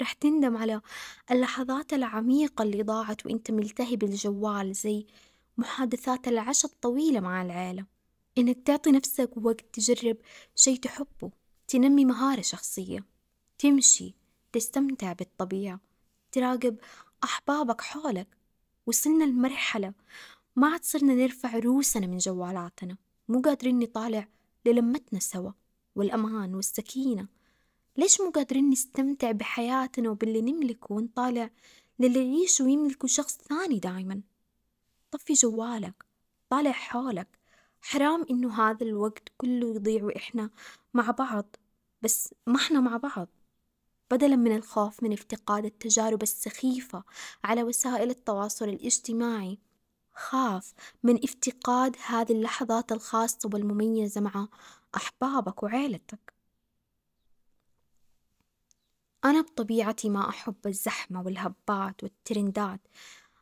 رح 0.02 0.14
تندم 0.14 0.58
على 0.58 0.82
اللحظات 1.32 1.94
العميقة 1.94 2.62
اللي 2.64 2.84
ضاعت 2.84 3.26
وإنت 3.26 3.52
ملتهي 3.52 3.96
بالجوال 3.96 4.74
زي 4.74 5.06
محادثات 5.58 6.28
العشاء 6.28 6.72
الطويلة 6.72 7.20
مع 7.20 7.42
العيلة 7.42 7.86
إنك 8.38 8.58
تعطي 8.66 8.92
نفسك 8.92 9.38
وقت 9.38 9.66
تجرب 9.74 10.18
شي 10.56 10.78
تحبه 10.78 11.32
تنمي 11.68 12.06
مهارة 12.06 12.42
شخصية 12.42 13.06
تمشي 13.60 14.16
تستمتع 14.54 15.14
بالطبيعة 15.14 15.80
تراقب 16.32 16.78
أحبابك 17.24 17.82
حولك. 17.82 18.28
وصلنا 18.86 19.24
لمرحلة 19.24 19.94
ما 20.56 20.68
عاد 20.68 20.84
صرنا 20.84 21.14
نرفع 21.14 21.60
روسنا 21.60 22.08
من 22.08 22.18
جوالاتنا 22.18 22.98
مو 23.28 23.42
قادرين 23.42 23.80
نطالع 23.80 24.28
للمتنا 24.66 25.20
سوا 25.20 25.52
والأمان 25.96 26.56
والسكينة. 26.56 27.28
ليش 27.98 28.22
مو 28.22 28.30
قادرين 28.30 28.70
نستمتع 28.70 29.32
بحياتنا 29.32 30.10
وباللي 30.10 30.42
نملكه 30.42 30.94
ونطالع 30.94 31.50
للي 32.00 32.20
يعيش 32.20 32.62
ويملكوا 32.62 33.10
شخص 33.10 33.38
ثاني 33.38 33.80
دايما؟ 33.80 34.22
طفي 35.14 35.34
جوالك 35.34 36.06
طالع 36.50 36.72
حولك. 36.72 37.28
حرام 37.82 38.26
إنه 38.30 38.62
هذا 38.62 38.84
الوقت 38.84 39.24
كله 39.38 39.76
يضيع 39.76 40.04
وإحنا 40.04 40.50
مع 40.94 41.12
بعض. 41.12 41.56
بس 42.02 42.34
ما 42.48 42.56
إحنا 42.56 42.80
مع 42.80 42.98
بعض. 42.98 43.28
بدلا 44.12 44.36
من 44.36 44.56
الخوف 44.56 45.04
من 45.04 45.14
افتقاد 45.14 45.66
التجارب 45.66 46.24
السخيفة 46.24 47.04
على 47.44 47.64
وسائل 47.64 48.10
التواصل 48.10 48.70
الاجتماعي. 48.70 49.60
خاف 50.14 50.74
من 51.04 51.24
افتقاد 51.24 51.96
هذه 52.06 52.32
اللحظات 52.32 52.92
الخاصة 52.92 53.50
والمميزة 53.54 54.22
مع 54.22 54.48
أحبابك 54.96 55.64
وعيلتك. 55.64 56.34
أنا 59.26 59.42
بطبيعتي 59.42 60.10
ما 60.10 60.30
أحب 60.30 60.68
الزحمة 60.68 61.22
والهبات 61.22 62.04
والترندات. 62.04 62.82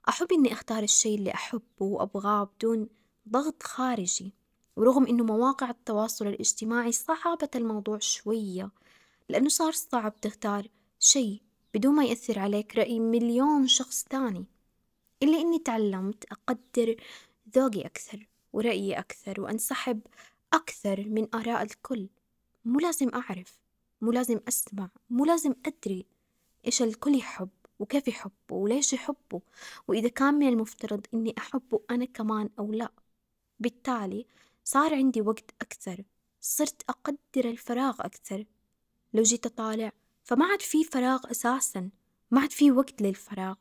أحب 0.09 0.27
إني 0.31 0.53
أختار 0.53 0.83
الشيء 0.83 1.17
اللي 1.17 1.33
أحبه 1.33 1.61
وأبغاه 1.79 2.43
بدون 2.43 2.87
ضغط 3.29 3.63
خارجي 3.63 4.33
ورغم 4.75 5.07
إنه 5.07 5.23
مواقع 5.23 5.69
التواصل 5.69 6.27
الاجتماعي 6.27 6.91
صعبت 6.91 7.55
الموضوع 7.55 7.99
شوية 7.99 8.71
لأنه 9.29 9.49
صار 9.49 9.71
صعب 9.71 10.21
تختار 10.21 10.67
شيء 10.99 11.41
بدون 11.73 11.95
ما 11.95 12.05
يأثر 12.05 12.39
عليك 12.39 12.75
رأي 12.75 12.99
مليون 12.99 13.67
شخص 13.67 14.03
تاني 14.03 14.45
إلا 15.23 15.37
إني 15.41 15.59
تعلمت 15.59 16.25
أقدر 16.31 16.95
ذوقي 17.55 17.81
أكثر 17.81 18.27
ورأيي 18.53 18.99
أكثر 18.99 19.41
وأنسحب 19.41 20.01
أكثر 20.53 21.05
من 21.07 21.27
آراء 21.35 21.63
الكل. 21.63 22.09
مو 22.65 22.79
لازم 22.79 23.09
أعرف 23.09 23.59
مو 24.01 24.11
لازم 24.11 24.39
أسمع 24.47 24.89
مو 25.09 25.25
لازم 25.25 25.53
أدري 25.65 26.05
إيش 26.65 26.81
الكل 26.81 27.15
يحب. 27.15 27.49
وكيف 27.81 28.07
يحبه 28.07 28.55
وليش 28.55 28.93
يحبه؟ 28.93 29.41
وإذا 29.87 30.09
كان 30.09 30.33
من 30.33 30.47
المفترض 30.47 31.05
إني 31.13 31.35
أحبه 31.37 31.81
أنا 31.91 32.05
كمان 32.05 32.49
أو 32.59 32.71
لا. 32.71 32.91
بالتالي 33.59 34.25
صار 34.63 34.95
عندي 34.95 35.21
وقت 35.21 35.51
أكثر 35.61 36.03
صرت 36.41 36.81
أقدر 36.89 37.49
الفراغ 37.49 37.95
أكثر. 37.99 38.45
لو 39.13 39.23
جيت 39.23 39.45
أطالع 39.45 39.91
فما 40.23 40.45
عاد 40.45 40.61
في 40.61 40.83
فراغ 40.83 41.31
أساسا 41.31 41.89
ما 42.31 42.41
عاد 42.41 42.51
في 42.51 42.71
وقت 42.71 43.01
للفراغ. 43.01 43.55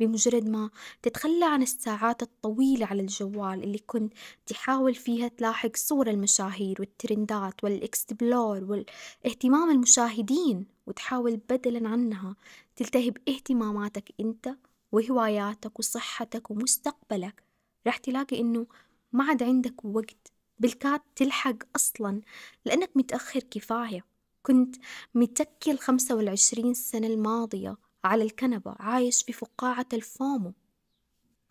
بمجرد 0.00 0.48
ما 0.48 0.70
تتخلى 1.02 1.44
عن 1.44 1.62
الساعات 1.62 2.22
الطويلة 2.22 2.86
على 2.86 3.02
الجوال 3.02 3.62
اللي 3.62 3.78
كنت 3.78 4.12
تحاول 4.46 4.94
فيها 4.94 5.28
تلاحق 5.28 5.76
صور 5.76 6.10
المشاهير 6.10 6.76
والترندات 6.80 7.64
والإكسبلور 7.64 8.64
والاهتمام 8.64 9.70
المشاهدين 9.70 10.66
وتحاول 10.86 11.36
بدلا 11.36 11.88
عنها 11.88 12.36
تلتهي 12.76 13.10
باهتماماتك 13.10 14.14
أنت 14.20 14.56
وهواياتك 14.92 15.78
وصحتك 15.78 16.50
ومستقبلك. 16.50 17.42
راح 17.86 17.96
تلاقي 17.96 18.40
إنه 18.40 18.66
ما 19.12 19.24
عاد 19.24 19.42
عندك 19.42 19.84
وقت 19.84 20.32
بالكاد 20.58 21.00
تلحق 21.16 21.56
أصلا 21.76 22.20
لأنك 22.64 22.90
متأخر 22.96 23.40
كفاية. 23.40 24.04
كنت 24.42 24.76
متكي 25.14 25.70
الخمسة 25.70 26.14
والعشرين 26.16 26.74
سنة 26.74 27.06
الماضية 27.06 27.76
على 28.04 28.24
الكنبة 28.24 28.74
عايش 28.78 29.22
في 29.22 29.32
فقاعة 29.32 29.86
الفومو. 29.92 30.52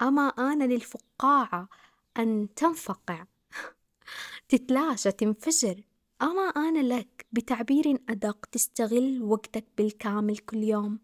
أما 0.02 0.28
آن 0.28 0.70
للفقاعة 0.70 1.70
أن 2.18 2.48
تنفقع 2.56 3.26
تتلاشى 4.50 5.12
تنفجر. 5.12 5.84
أما 6.22 6.42
آن 6.42 6.88
لك 6.88 7.26
بتعبير 7.32 7.98
أدق 8.10 8.46
تستغل 8.46 9.24
وقتك 9.24 9.66
بالكامل 9.78 10.38
كل 10.38 10.64
يوم. 10.64 11.00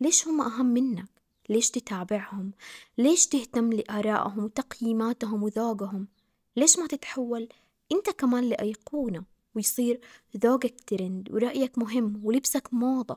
ليش 0.00 0.28
هم 0.28 0.40
أهم 0.40 0.66
منك؟ 0.66 1.08
ليش 1.48 1.70
تتابعهم؟ 1.70 2.52
ليش 2.98 3.26
تهتم 3.26 3.72
لآرائهم 3.72 4.44
وتقييماتهم 4.44 5.42
وذوقهم؟ 5.42 6.08
ليش 6.56 6.78
ما 6.78 6.86
تتحول 6.86 7.48
أنت 7.92 8.10
كمان 8.10 8.44
لأيقونة 8.44 9.24
ويصير 9.54 10.00
ذوقك 10.36 10.80
ترند 10.86 11.30
ورأيك 11.30 11.78
مهم 11.78 12.20
ولبسك 12.24 12.74
موضة 12.74 13.16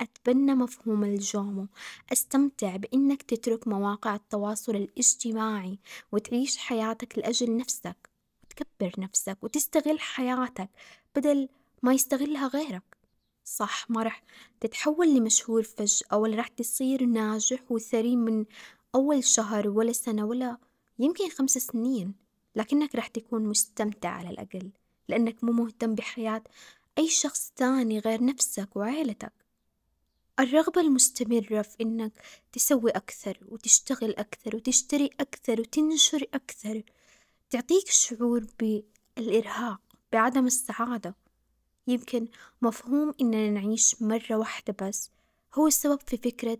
أتبنى 0.00 0.54
مفهوم 0.54 1.04
الجومو 1.04 1.66
أستمتع 2.12 2.76
بإنك 2.76 3.22
تترك 3.22 3.68
مواقع 3.68 4.14
التواصل 4.14 4.76
الاجتماعي 4.76 5.78
وتعيش 6.12 6.56
حياتك 6.56 7.18
لأجل 7.18 7.56
نفسك 7.56 8.10
وتكبر 8.44 8.92
نفسك 8.98 9.38
وتستغل 9.42 10.00
حياتك 10.00 10.70
بدل 11.16 11.48
ما 11.82 11.94
يستغلها 11.94 12.48
غيرك 12.48 12.95
صح 13.48 13.90
ما 13.90 14.02
رح 14.02 14.22
تتحول 14.60 15.14
لمشهور 15.14 15.62
فجأة 15.62 16.16
ولا 16.18 16.36
رح 16.36 16.48
تصير 16.48 17.04
ناجح 17.04 17.60
وثري 17.70 18.16
من 18.16 18.44
أول 18.94 19.24
شهر 19.24 19.68
ولا 19.68 19.92
سنة 19.92 20.26
ولا 20.26 20.58
يمكن 20.98 21.28
خمس 21.30 21.50
سنين. 21.50 22.14
لكنك 22.56 22.94
رح 22.94 23.06
تكون 23.06 23.46
مستمتع 23.46 24.08
على 24.08 24.30
الأقل 24.30 24.70
لأنك 25.08 25.44
مو 25.44 25.52
مهتم 25.52 25.94
بحياة 25.94 26.42
أي 26.98 27.08
شخص 27.08 27.52
تاني 27.56 27.98
غير 27.98 28.24
نفسك 28.24 28.76
وعيلتك. 28.76 29.32
الرغبة 30.40 30.80
المستمرة 30.80 31.62
في 31.62 31.76
إنك 31.80 32.12
تسوي 32.52 32.90
أكثر 32.90 33.38
وتشتغل 33.48 34.14
أكثر 34.16 34.56
وتشتري 34.56 35.10
أكثر 35.20 35.60
وتنشر 35.60 36.26
أكثر 36.34 36.82
تعطيك 37.50 37.90
شعور 37.90 38.46
بالإرهاق 38.58 39.80
بعدم 40.12 40.46
السعادة. 40.46 41.25
يمكن 41.86 42.28
مفهوم 42.62 43.14
إننا 43.20 43.50
نعيش 43.50 44.02
مرة 44.02 44.36
واحدة 44.36 44.76
بس 44.82 45.10
هو 45.54 45.66
السبب 45.66 46.00
في 46.06 46.16
فكرة 46.16 46.58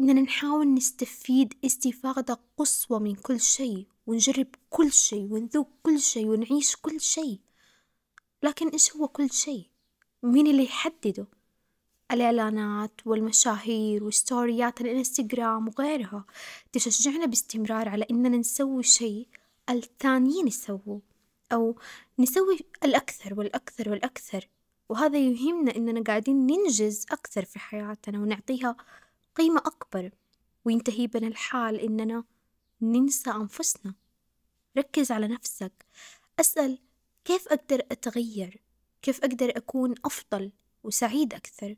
إننا 0.00 0.20
نحاول 0.20 0.74
نستفيد 0.74 1.54
استفادة 1.64 2.40
قصوى 2.56 3.00
من 3.00 3.14
كل 3.14 3.40
شيء 3.40 3.86
ونجرب 4.06 4.46
كل 4.70 4.92
شيء 4.92 5.32
ونذوق 5.32 5.68
كل 5.82 6.00
شيء 6.00 6.26
ونعيش 6.26 6.76
كل 6.76 7.00
شيء 7.00 7.38
لكن 8.42 8.68
إيش 8.68 8.96
هو 8.96 9.08
كل 9.08 9.30
شيء؟ 9.30 9.66
مين 10.22 10.46
اللي 10.46 10.64
يحدده؟ 10.64 11.26
الإعلانات 12.12 13.06
والمشاهير 13.06 14.04
وستوريات 14.04 14.80
الإنستغرام 14.80 15.68
وغيرها 15.68 16.24
تشجعنا 16.72 17.26
باستمرار 17.26 17.88
على 17.88 18.06
إننا 18.10 18.36
نسوي 18.36 18.82
شيء 18.82 19.26
الثانيين 19.70 20.46
يسووه 20.46 21.00
أو 21.52 21.76
نسوي 22.18 22.58
الأكثر 22.84 23.34
والأكثر 23.34 23.90
والأكثر 23.90 24.48
وهذا 24.88 25.18
يهمنا 25.18 25.76
إننا 25.76 26.02
قاعدين 26.02 26.46
ننجز 26.46 27.06
أكثر 27.10 27.44
في 27.44 27.58
حياتنا 27.58 28.18
ونعطيها 28.18 28.76
قيمة 29.34 29.58
أكبر. 29.58 30.10
وينتهي 30.64 31.06
بنا 31.06 31.26
الحال 31.26 31.80
إننا 31.80 32.24
ننسى 32.82 33.30
أنفسنا. 33.30 33.94
ركز 34.78 35.12
على 35.12 35.28
نفسك. 35.28 35.72
أسأل 36.40 36.78
كيف 37.24 37.48
أقدر 37.48 37.82
أتغير؟ 37.90 38.62
كيف 39.02 39.24
أقدر 39.24 39.52
أكون 39.56 39.94
أفضل 40.04 40.52
وسعيد 40.84 41.34
أكثر؟ 41.34 41.76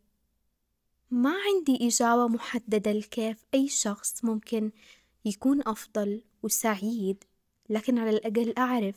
ما 1.11 1.35
عندي 1.47 1.89
إجابة 1.89 2.29
محددة 2.29 2.93
لكيف 2.93 3.45
أي 3.55 3.69
شخص 3.69 4.25
ممكن 4.25 4.71
يكون 5.25 5.69
أفضل 5.69 6.23
وسعيد 6.43 7.25
لكن 7.69 7.99
على 7.99 8.11
الأقل 8.11 8.55
أعرف 8.59 8.95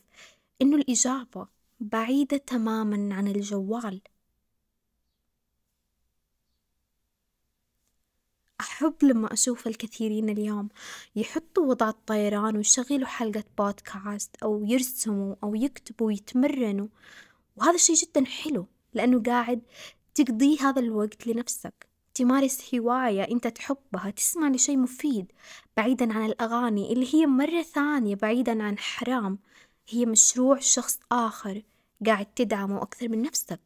إنه 0.61 0.75
الإجابة 0.75 1.47
بعيدة 1.83 2.37
تماما 2.37 3.15
عن 3.15 3.27
الجوال. 3.27 4.01
أحب 8.59 8.95
لما 9.03 9.33
أشوف 9.33 9.67
الكثيرين 9.67 10.29
اليوم 10.29 10.69
يحطوا 11.15 11.65
وضع 11.65 11.89
الطيران 11.89 12.57
ويشغلوا 12.57 13.07
حلقة 13.07 13.43
بودكاست 13.57 14.35
أو 14.43 14.63
يرسموا 14.65 15.35
أو 15.43 15.55
يكتبوا 15.55 16.07
ويتمرنوا. 16.07 16.87
وهذا 17.55 17.75
الشي 17.75 17.93
جدا 17.93 18.25
حلو 18.25 18.67
لأنه 18.93 19.23
قاعد 19.23 19.61
تقضي 20.15 20.57
هذا 20.57 20.79
الوقت 20.79 21.27
لنفسك. 21.27 21.87
تمارس 22.13 22.75
هواية 22.75 23.23
أنت 23.31 23.47
تحبها 23.47 24.09
تسمع 24.09 24.47
لشي 24.49 24.77
مفيد 24.77 25.31
بعيدا 25.77 26.13
عن 26.13 26.25
الأغاني 26.25 26.93
اللي 26.93 27.13
هي 27.15 27.25
مرة 27.25 27.61
ثانية 27.61 28.15
بعيدا 28.15 28.63
عن 28.63 28.77
حرام. 28.77 29.39
هي 29.89 30.05
مشروع 30.05 30.59
شخص 30.59 30.99
آخر. 31.11 31.63
قاعد 32.05 32.25
تدعمه 32.25 32.81
أكثر 32.81 33.09
من 33.09 33.21
نفسك. 33.21 33.59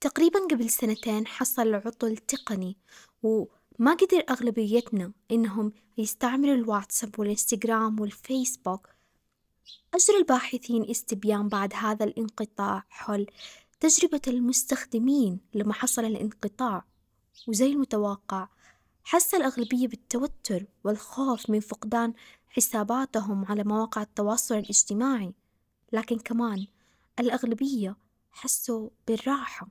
تقريبا 0.00 0.38
قبل 0.38 0.70
سنتين 0.70 1.26
حصل 1.26 1.74
عطل 1.74 2.16
تقني 2.16 2.76
وما 3.22 3.94
قدر 3.94 4.24
أغلبيتنا 4.30 5.12
إنهم 5.30 5.72
يستعملوا 5.98 6.54
الواتساب 6.54 7.20
والإنستغرام 7.20 8.00
والفيسبوك. 8.00 8.88
أجرى 9.94 10.16
الباحثين 10.16 10.90
استبيان 10.90 11.48
بعد 11.48 11.74
هذا 11.74 12.04
الانقطاع 12.04 12.84
حول 12.88 13.26
تجربة 13.80 14.20
المستخدمين 14.26 15.40
لما 15.54 15.72
حصل 15.72 16.04
الانقطاع. 16.04 16.84
وزي 17.48 17.66
المتوقع 17.66 18.48
حس 19.04 19.34
الأغلبية 19.34 19.88
بالتوتر 19.88 20.64
والخوف 20.84 21.50
من 21.50 21.60
فقدان 21.60 22.14
حساباتهم 22.50 23.44
على 23.44 23.64
مواقع 23.64 24.02
التواصل 24.02 24.54
الاجتماعي. 24.54 25.34
لكن 25.92 26.18
كمان 26.18 26.66
الأغلبية 27.20 27.96
حسوا 28.30 28.88
بالراحة 29.08 29.68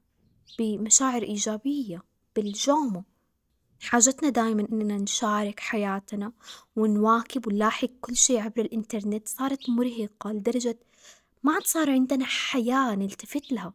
بمشاعر 0.60 1.22
إيجابية 1.24 2.04
بالجومو. 2.36 3.04
حاجتنا 3.82 4.30
دائما 4.30 4.68
إننا 4.72 4.98
نشارك 4.98 5.60
حياتنا 5.60 6.32
ونواكب 6.76 7.48
ونلاحق 7.48 7.90
كل 8.02 8.16
شيء 8.16 8.40
عبر 8.40 8.62
الإنترنت 8.62 9.28
صارت 9.28 9.70
مرهقة 9.70 10.32
لدرجة 10.32 10.80
ما 11.44 11.54
عاد 11.54 11.64
صار 11.64 11.92
عندنا 11.92 12.26
حياة 12.26 12.96
نلتفت 12.96 13.52
لها. 13.52 13.74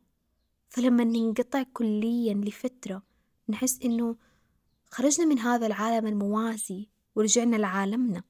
فلما 0.69 1.05
ننقطع 1.05 1.63
كليا 1.63 2.35
لفترة 2.35 3.03
نحس 3.49 3.79
إنه 3.85 4.17
خرجنا 4.91 5.27
من 5.27 5.39
هذا 5.39 5.67
العالم 5.67 6.07
الموازي 6.07 6.89
ورجعنا 7.17 7.57
لعالمنا. 7.57 8.23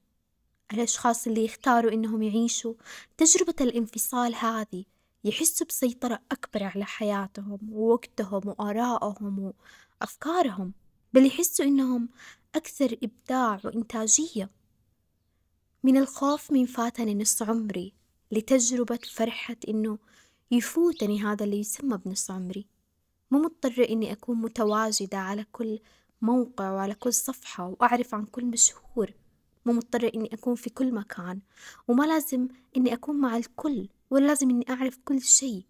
الأشخاص 0.73 1.27
اللي 1.27 1.45
يختاروا 1.45 1.91
إنهم 1.91 2.23
يعيشوا. 2.23 2.73
تجربة 3.17 3.55
الانفصال 3.61 4.35
هذه 4.35 4.85
يحسوا 5.23 5.67
بسيطرة 5.67 6.19
أكبر 6.31 6.63
على 6.63 6.85
حياتهم 6.85 7.59
ووقتهم 7.71 8.41
وآرائهم 8.45 9.53
وأفكارهم 10.01 10.73
بل 11.13 11.25
يحسوا 11.25 11.65
إنهم 11.65 12.09
أكثر 12.55 12.97
إبداع 13.03 13.59
وإنتاجية. 13.63 14.49
من 15.83 15.97
الخوف 15.97 16.51
من 16.51 16.65
فاتني 16.65 17.15
نص 17.15 17.41
عمري 17.41 17.93
لتجربة 18.31 18.99
فرحة 19.13 19.55
إنه 19.67 19.97
يفوتني 20.51 21.23
هذا 21.23 21.43
اللي 21.45 21.59
يسمى 21.59 21.97
بنص 21.97 22.31
عمري. 22.31 22.67
مو 23.31 23.39
مضطرة 23.39 23.89
إني 23.89 24.11
أكون 24.11 24.37
متواجدة 24.37 25.17
على 25.17 25.45
كل 25.51 25.79
موقع 26.21 26.71
وعلى 26.71 26.95
كل 26.95 27.13
صفحة 27.13 27.67
وأعرف 27.67 28.15
عن 28.15 28.25
كل 28.25 28.45
مشهور. 28.45 29.13
مو 29.65 29.73
مضطرة 29.73 30.11
إني 30.15 30.33
أكون 30.33 30.55
في 30.55 30.69
كل 30.69 30.93
مكان 30.93 31.39
وما 31.87 32.03
لازم 32.03 32.47
إني 32.77 32.93
أكون 32.93 33.15
مع 33.15 33.37
الكل 33.37 33.87
ولا 34.09 34.27
لازم 34.27 34.49
إني 34.49 34.65
أعرف 34.69 34.99
كل 35.05 35.21
شيء 35.21 35.63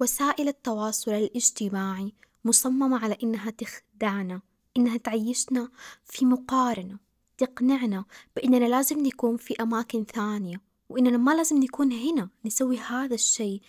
وسائل 0.00 0.48
التواصل 0.48 1.10
الاجتماعي 1.10 2.12
مصممة 2.44 2.98
على 2.98 3.16
إنها 3.22 3.50
تخدعنا 3.50 4.40
إنها 4.76 4.96
تعيشنا 4.96 5.68
في 6.04 6.26
مقارنة 6.26 6.98
تقنعنا 7.38 8.04
بإننا 8.36 8.64
لازم 8.64 9.06
نكون 9.06 9.36
في 9.36 9.54
أماكن 9.62 10.04
ثانية 10.04 10.60
وإننا 10.88 11.16
ما 11.16 11.34
لازم 11.34 11.58
نكون 11.58 11.92
هنا 11.92 12.28
نسوي 12.44 12.78
هذا 12.78 13.14
الشيء 13.14 13.60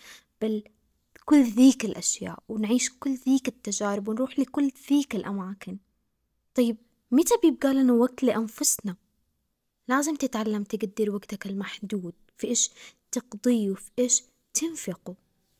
بل 0.42 0.62
كل 1.24 1.42
ذيك 1.42 1.84
الأشياء 1.84 2.42
ونعيش 2.48 2.90
كل 2.90 3.14
ذيك 3.14 3.48
التجارب 3.48 4.08
ونروح 4.08 4.38
لكل 4.38 4.70
ذيك 4.90 5.14
الأماكن 5.14 5.78
طيب 6.54 6.76
متى 7.10 7.34
بيبقى 7.42 7.74
لنا 7.74 7.92
وقت 7.92 8.22
لأنفسنا؟ 8.22 8.96
لازم 9.90 10.14
تتعلم 10.14 10.64
تقدر 10.64 11.10
وقتك 11.10 11.46
المحدود 11.46 12.14
في 12.36 12.46
إيش 12.46 12.70
تقضيه 13.12 13.70
وفي 13.70 13.90
إيش 13.98 14.22
تنفقه. 14.54 15.14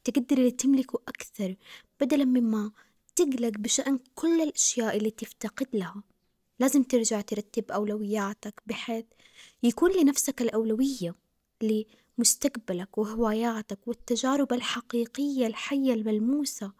تقدر 0.05 0.39
اللي 0.39 0.51
تملكه 0.51 1.01
أكثر 1.09 1.57
بدلا 2.01 2.25
مما 2.25 2.73
تقلق 3.17 3.59
بشأن 3.59 3.99
كل 4.15 4.41
الأشياء 4.41 4.97
اللي 4.97 5.11
تفتقد 5.11 5.67
لها. 5.75 6.03
لازم 6.61 6.83
ترجع 6.83 7.21
ترتب 7.21 7.71
أولوياتك 7.73 8.63
بحيث 8.67 9.05
يكون 9.63 9.93
لنفسك 9.93 10.43
الأولوية 10.43 11.15
لمستقبلك 11.63 12.99
وهواياتك 12.99 13.79
والتجارب 13.89 14.53
الحقيقية 14.53 15.47
الحية 15.47 15.95
الملموسة 15.95 16.73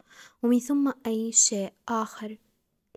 ومن 0.43 0.59
ثم 0.59 0.93
أي 1.07 1.33
شيء 1.33 1.73
آخر 1.89 2.37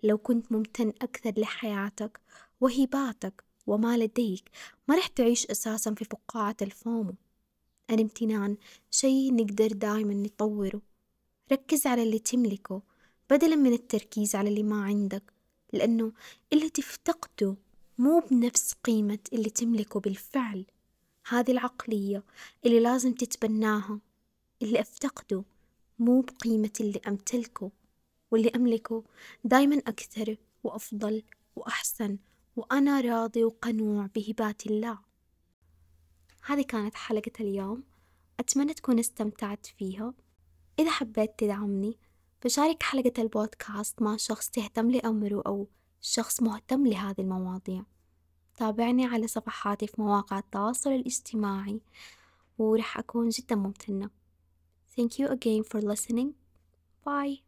لو 0.02 0.18
كنت 0.18 0.52
ممتن 0.52 0.88
أكثر 0.88 1.32
لحياتك 1.36 2.20
وهباتك. 2.60 3.44
وما 3.66 3.96
لديك. 3.96 4.50
ما 4.88 4.96
رح 4.96 5.06
تعيش 5.06 5.46
أساسا 5.46 5.94
في 5.94 6.04
فقاعة 6.04 6.56
الفومو. 6.62 7.14
الامتنان 7.90 8.56
شيء 8.90 9.34
نقدر 9.34 9.66
دايما 9.66 10.14
نطوره. 10.14 10.82
ركز 11.52 11.86
على 11.86 12.02
اللي 12.02 12.18
تملكه 12.18 12.82
بدلا 13.30 13.56
من 13.56 13.72
التركيز 13.72 14.34
على 14.34 14.48
اللي 14.48 14.62
ما 14.62 14.84
عندك 14.84 15.22
لأنه 15.72 16.12
اللي 16.52 16.70
تفتقده 16.70 17.56
مو 17.98 18.22
بنفس 18.30 18.72
قيمة 18.84 19.18
اللي 19.32 19.50
تملكه 19.50 20.00
بالفعل. 20.00 20.66
هذه 21.28 21.50
العقلية 21.50 22.22
اللي 22.66 22.80
لازم 22.80 23.12
تتبناها. 23.12 24.00
اللي 24.62 24.80
أفتقده 24.80 25.44
مو 25.98 26.20
بقيمة 26.20 26.70
اللي 26.80 27.00
أمتلكه 27.08 27.70
واللي 28.30 28.48
أملكه 28.48 29.04
دايما 29.44 29.76
أكثر 29.76 30.36
وأفضل 30.64 31.22
وأحسن. 31.56 32.18
وأنا 32.56 33.00
راضي 33.00 33.44
وقنوع 33.44 34.08
بهبات 34.14 34.66
الله. 34.66 34.98
هذه 36.46 36.62
كانت 36.62 36.94
حلقة 36.94 37.32
اليوم. 37.40 37.84
أتمنى 38.40 38.74
تكون 38.74 38.98
استمتعت 38.98 39.66
فيها. 39.66 40.14
إذا 40.78 40.90
حبيت 40.90 41.38
تدعمني 41.38 41.98
فشارك 42.40 42.82
حلقة 42.82 43.22
البودكاست 43.22 44.02
مع 44.02 44.16
شخص 44.16 44.50
تهتم 44.50 44.90
لأمره 44.90 45.42
أو 45.46 45.68
شخص 46.00 46.42
مهتم 46.42 46.86
لهذه 46.86 47.20
المواضيع. 47.20 47.84
تابعني 48.54 49.06
على 49.06 49.26
صفحاتي 49.26 49.86
في 49.86 50.02
مواقع 50.02 50.38
التواصل 50.38 50.92
الاجتماعي 50.92 51.80
ورح 52.58 52.98
أكون 52.98 53.28
جدا 53.28 53.56
ممتنة. 53.56 54.10
Thank 54.96 55.18
you 55.18 55.26
again 55.28 55.64
for 55.64 55.80
listening. 55.80 56.28
Bye. 57.04 57.43